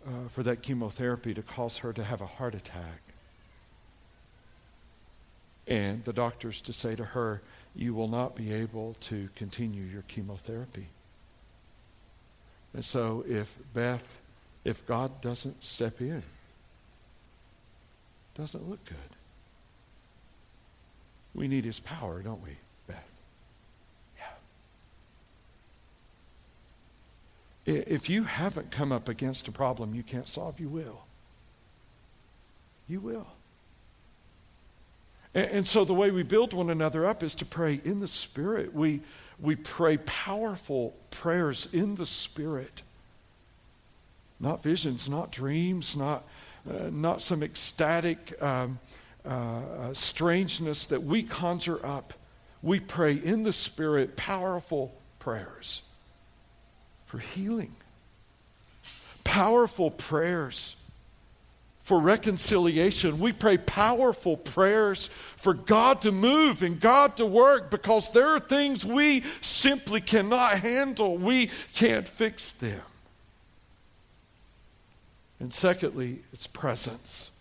uh, 0.06 0.28
for 0.30 0.42
that 0.44 0.64
chemotherapy 0.64 1.34
to 1.34 1.42
cause 1.42 1.78
her 1.78 1.94
to 1.94 2.04
have 2.04 2.22
a 2.22 2.26
heart 2.26 2.56
attack. 2.56 3.02
And 5.68 6.04
the 6.04 6.14
doctors 6.14 6.60
to 6.62 6.74
say 6.74 6.96
to 6.96 7.06
her, 7.06 7.42
You 7.76 7.94
will 7.94 8.08
not 8.08 8.36
be 8.36 8.52
able 8.52 8.96
to 9.02 9.30
continue 9.36 9.84
your 9.84 10.02
chemotherapy. 10.04 10.88
And 12.74 12.86
so, 12.86 13.26
if 13.28 13.58
Beth, 13.74 14.20
if 14.64 14.86
God 14.86 15.22
doesn't 15.22 15.64
step 15.64 16.00
in, 16.00 16.24
doesn't 18.36 18.70
look 18.70 18.84
good. 18.86 18.98
We 21.34 21.48
need 21.48 21.66
his 21.66 21.80
power, 21.80 22.22
don't 22.22 22.44
we? 22.44 22.58
Beth? 22.88 23.10
Yeah. 27.66 27.74
If 27.88 28.10
you 28.10 28.24
haven't 28.24 28.72
come 28.72 28.92
up 28.92 29.10
against 29.10 29.48
a 29.48 29.52
problem 29.52 29.94
you 29.94 30.04
can't 30.04 30.30
solve, 30.30 30.60
you 30.60 30.70
will. 30.70 31.02
You 32.88 33.00
will. 33.00 33.28
And, 35.34 35.50
and, 35.52 35.68
so 35.68 35.86
the 35.86 35.94
way 35.94 36.12
we 36.12 36.24
build 36.24 36.54
one 36.54 36.70
another 36.70 37.06
up 37.06 37.24
is 37.24 37.36
to 37.36 37.46
pray 37.46 37.80
in 37.84 38.00
the 38.00 38.08
Spirit. 38.08 38.74
We, 38.74 39.02
we 39.40 39.56
pray 39.56 39.98
powerful 39.98 40.94
prayers 41.10 41.68
in 41.74 41.96
the 41.96 42.06
Spirit. 42.06 42.82
Not 44.40 44.64
visions, 44.64 45.08
not 45.08 45.32
dreams, 45.32 45.96
not, 45.96 46.24
uh, 46.70 46.90
not 46.92 47.22
some 47.22 47.44
ecstatic 47.44 48.42
um, 48.42 48.80
uh, 49.26 49.30
uh, 49.30 49.94
strangeness 49.94 50.88
that 50.88 51.04
we 51.04 51.24
conjure 51.24 51.84
up. 51.86 52.14
We 52.64 52.80
pray 52.80 53.14
in 53.14 53.44
the 53.44 53.54
Spirit 53.54 54.16
powerful 54.16 54.94
prayers 55.20 55.84
for 57.06 57.20
healing. 57.20 57.74
Powerful 59.24 59.92
prayers 59.92 60.76
for 61.82 62.00
reconciliation. 62.00 63.20
We 63.20 63.32
pray 63.32 63.58
powerful 63.58 64.38
prayers 64.38 65.08
for 65.36 65.54
God 65.54 66.02
to 66.02 66.12
move 66.12 66.62
and 66.62 66.80
God 66.80 67.18
to 67.18 67.26
work 67.26 67.72
because 67.72 68.12
there 68.12 68.30
are 68.30 68.40
things 68.40 68.86
we 68.86 69.24
simply 69.42 70.02
cannot 70.02 70.60
handle. 70.60 71.18
We 71.18 71.50
can't 71.74 72.08
fix 72.08 72.54
them. 72.54 72.82
And 75.40 75.52
secondly, 75.52 76.20
it's 76.32 76.46
presence. 76.46 77.32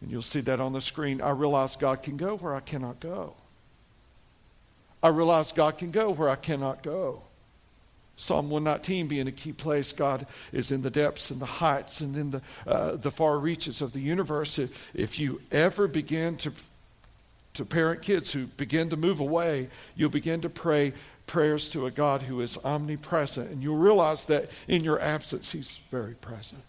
And 0.00 0.10
you'll 0.10 0.22
see 0.22 0.40
that 0.40 0.60
on 0.60 0.72
the 0.72 0.80
screen. 0.80 1.20
I 1.20 1.30
realize 1.30 1.76
God 1.76 2.02
can 2.02 2.16
go 2.16 2.36
where 2.38 2.54
I 2.54 2.60
cannot 2.60 3.00
go. 3.00 3.34
I 5.02 5.08
realize 5.08 5.52
God 5.52 5.76
can 5.76 5.90
go 5.90 6.10
where 6.10 6.30
I 6.30 6.36
cannot 6.36 6.82
go. 6.82 7.22
Psalm 8.16 8.48
119 8.48 9.06
being 9.08 9.28
a 9.28 9.32
key 9.32 9.52
place, 9.52 9.92
God 9.92 10.26
is 10.52 10.72
in 10.72 10.80
the 10.82 10.90
depths 10.90 11.30
and 11.30 11.40
the 11.40 11.46
heights 11.46 12.00
and 12.00 12.16
in 12.16 12.30
the, 12.30 12.42
uh, 12.66 12.96
the 12.96 13.10
far 13.10 13.38
reaches 13.38 13.82
of 13.82 13.92
the 13.92 14.00
universe. 14.00 14.58
If 14.94 15.18
you 15.18 15.40
ever 15.52 15.86
begin 15.86 16.36
to, 16.38 16.52
to 17.54 17.64
parent 17.64 18.00
kids 18.02 18.32
who 18.32 18.46
begin 18.46 18.88
to 18.90 18.96
move 18.96 19.20
away, 19.20 19.68
you'll 19.96 20.10
begin 20.10 20.40
to 20.40 20.48
pray 20.48 20.94
prayers 21.26 21.68
to 21.70 21.86
a 21.86 21.90
God 21.90 22.22
who 22.22 22.40
is 22.40 22.56
omnipresent, 22.64 23.50
and 23.50 23.62
you'll 23.62 23.76
realize 23.76 24.26
that 24.26 24.48
in 24.68 24.82
your 24.82 25.00
absence, 25.00 25.52
He's 25.52 25.80
very 25.90 26.14
present 26.14 26.62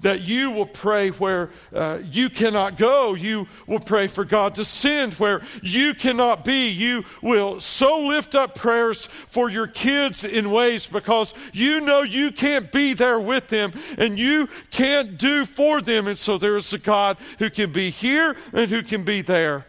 that 0.00 0.22
you 0.22 0.50
will 0.50 0.66
pray 0.66 1.10
where 1.10 1.50
uh, 1.74 2.00
you 2.10 2.30
cannot 2.30 2.76
go. 2.76 3.14
You 3.14 3.46
will 3.66 3.80
pray 3.80 4.06
for 4.06 4.24
God 4.24 4.54
to 4.56 4.64
send 4.64 5.14
where 5.14 5.42
you 5.62 5.94
cannot 5.94 6.44
be. 6.44 6.68
You 6.68 7.04
will 7.22 7.60
so 7.60 8.00
lift 8.00 8.34
up 8.34 8.54
prayers 8.54 9.06
for 9.06 9.50
your 9.50 9.66
kids 9.66 10.24
in 10.24 10.50
ways 10.50 10.86
because 10.86 11.34
you 11.52 11.80
know 11.80 12.02
you 12.02 12.30
can't 12.32 12.70
be 12.72 12.94
there 12.94 13.20
with 13.20 13.48
them 13.48 13.72
and 13.98 14.18
you 14.18 14.48
can't 14.70 15.18
do 15.18 15.44
for 15.44 15.80
them. 15.80 16.06
And 16.06 16.18
so 16.18 16.38
there 16.38 16.56
is 16.56 16.72
a 16.72 16.78
God 16.78 17.16
who 17.38 17.50
can 17.50 17.72
be 17.72 17.90
here 17.90 18.36
and 18.52 18.70
who 18.70 18.82
can 18.82 19.04
be 19.04 19.22
there. 19.22 19.66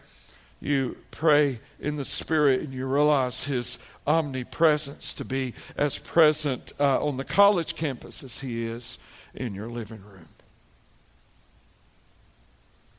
You 0.60 0.96
pray 1.10 1.60
in 1.80 1.96
the 1.96 2.04
Spirit 2.04 2.62
and 2.62 2.72
you 2.72 2.86
realize 2.86 3.44
His 3.44 3.78
omnipresence 4.06 5.14
to 5.14 5.24
be 5.24 5.54
as 5.76 5.98
present 5.98 6.72
uh, 6.80 7.04
on 7.04 7.16
the 7.16 7.24
college 7.24 7.74
campus 7.74 8.22
as 8.22 8.40
He 8.40 8.66
is 8.66 8.98
in 9.36 9.54
your 9.54 9.68
living 9.68 10.02
room. 10.02 10.28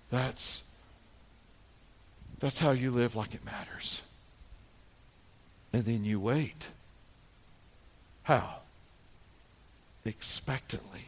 That's, 0.09 0.63
that's 2.39 2.59
how 2.59 2.71
you 2.71 2.91
live 2.91 3.15
like 3.15 3.33
it 3.33 3.43
matters. 3.43 4.01
And 5.73 5.83
then 5.83 6.05
you 6.05 6.19
wait. 6.19 6.67
How? 8.23 8.57
Expectantly. 10.05 11.05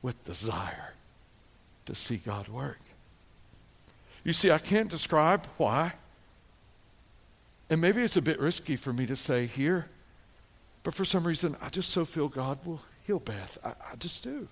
With 0.00 0.24
desire 0.24 0.94
to 1.86 1.94
see 1.94 2.16
God 2.16 2.48
work. 2.48 2.80
You 4.24 4.32
see, 4.32 4.50
I 4.50 4.58
can't 4.58 4.88
describe 4.88 5.46
why. 5.56 5.92
And 7.70 7.80
maybe 7.80 8.02
it's 8.02 8.16
a 8.16 8.22
bit 8.22 8.40
risky 8.40 8.76
for 8.76 8.92
me 8.92 9.06
to 9.06 9.16
say 9.16 9.46
here, 9.46 9.86
but 10.82 10.94
for 10.94 11.04
some 11.04 11.24
reason, 11.24 11.56
I 11.62 11.68
just 11.68 11.90
so 11.90 12.04
feel 12.04 12.28
God 12.28 12.58
will 12.64 12.80
heal 13.06 13.18
Beth. 13.18 13.58
I, 13.64 13.70
I 13.70 13.96
just 13.98 14.22
do. 14.22 14.48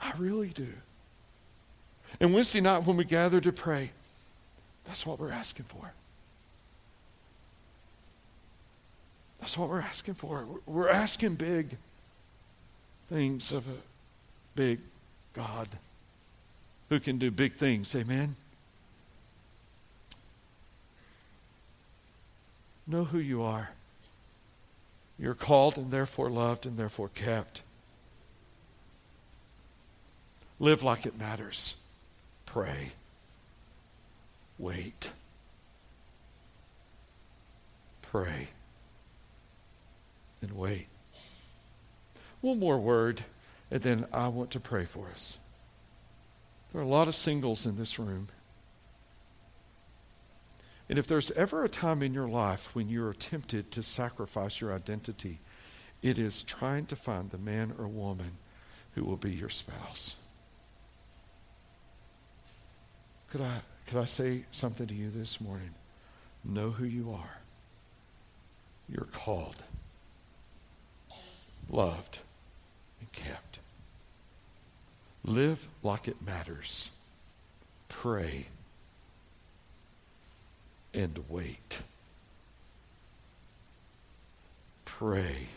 I 0.00 0.12
really 0.18 0.48
do. 0.48 0.68
And 2.20 2.32
Wednesday 2.32 2.60
night, 2.60 2.84
when 2.84 2.96
we 2.96 3.04
gather 3.04 3.40
to 3.40 3.52
pray, 3.52 3.90
that's 4.84 5.04
what 5.04 5.18
we're 5.18 5.32
asking 5.32 5.66
for. 5.66 5.92
That's 9.40 9.58
what 9.58 9.68
we're 9.68 9.80
asking 9.80 10.14
for. 10.14 10.46
We're 10.66 10.88
asking 10.88 11.34
big 11.34 11.76
things 13.08 13.52
of 13.52 13.68
a 13.68 13.76
big 14.54 14.80
God 15.34 15.68
who 16.88 16.98
can 17.00 17.18
do 17.18 17.30
big 17.30 17.54
things. 17.54 17.94
Amen. 17.94 18.36
Know 22.86 23.04
who 23.04 23.18
you 23.18 23.42
are. 23.42 23.70
You're 25.18 25.34
called 25.34 25.76
and 25.78 25.90
therefore 25.90 26.30
loved 26.30 26.66
and 26.66 26.76
therefore 26.76 27.08
kept. 27.08 27.62
Live 30.58 30.82
like 30.82 31.06
it 31.06 31.18
matters. 31.18 31.74
Pray. 32.44 32.92
Wait. 34.58 35.12
Pray. 38.02 38.48
And 40.40 40.52
wait. 40.52 40.88
One 42.40 42.58
more 42.58 42.78
word, 42.78 43.24
and 43.70 43.82
then 43.82 44.06
I 44.12 44.28
want 44.28 44.50
to 44.52 44.60
pray 44.60 44.84
for 44.84 45.08
us. 45.08 45.38
There 46.72 46.80
are 46.80 46.84
a 46.84 46.88
lot 46.88 47.08
of 47.08 47.14
singles 47.14 47.66
in 47.66 47.76
this 47.76 47.98
room. 47.98 48.28
And 50.88 50.98
if 50.98 51.06
there's 51.06 51.30
ever 51.32 51.64
a 51.64 51.68
time 51.68 52.02
in 52.02 52.14
your 52.14 52.28
life 52.28 52.74
when 52.74 52.88
you're 52.88 53.12
tempted 53.12 53.70
to 53.72 53.82
sacrifice 53.82 54.60
your 54.60 54.72
identity, 54.72 55.40
it 56.02 56.18
is 56.18 56.42
trying 56.42 56.86
to 56.86 56.96
find 56.96 57.30
the 57.30 57.38
man 57.38 57.74
or 57.78 57.88
woman 57.88 58.32
who 58.94 59.04
will 59.04 59.16
be 59.16 59.32
your 59.32 59.48
spouse. 59.48 60.16
Could 63.30 63.40
I, 63.40 63.60
could 63.86 63.98
I 63.98 64.04
say 64.04 64.44
something 64.52 64.86
to 64.86 64.94
you 64.94 65.10
this 65.10 65.40
morning? 65.40 65.74
Know 66.44 66.70
who 66.70 66.84
you 66.84 67.10
are. 67.12 67.38
You're 68.88 69.08
called, 69.12 69.56
loved, 71.68 72.20
and 73.00 73.10
kept. 73.10 73.58
Live 75.24 75.66
like 75.82 76.06
it 76.06 76.22
matters. 76.22 76.90
Pray 77.88 78.46
and 80.96 81.22
wait. 81.28 81.78
pray 84.98 85.48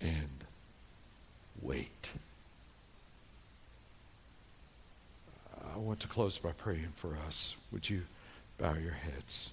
and 0.00 0.44
wait. 1.60 2.10
I 5.72 5.78
want 5.78 6.00
to 6.00 6.08
close 6.08 6.38
by 6.38 6.50
praying 6.50 6.92
for 6.96 7.16
us. 7.28 7.54
Would 7.70 7.88
you 7.88 8.02
bow 8.58 8.74
your 8.74 8.92
heads? 8.92 9.50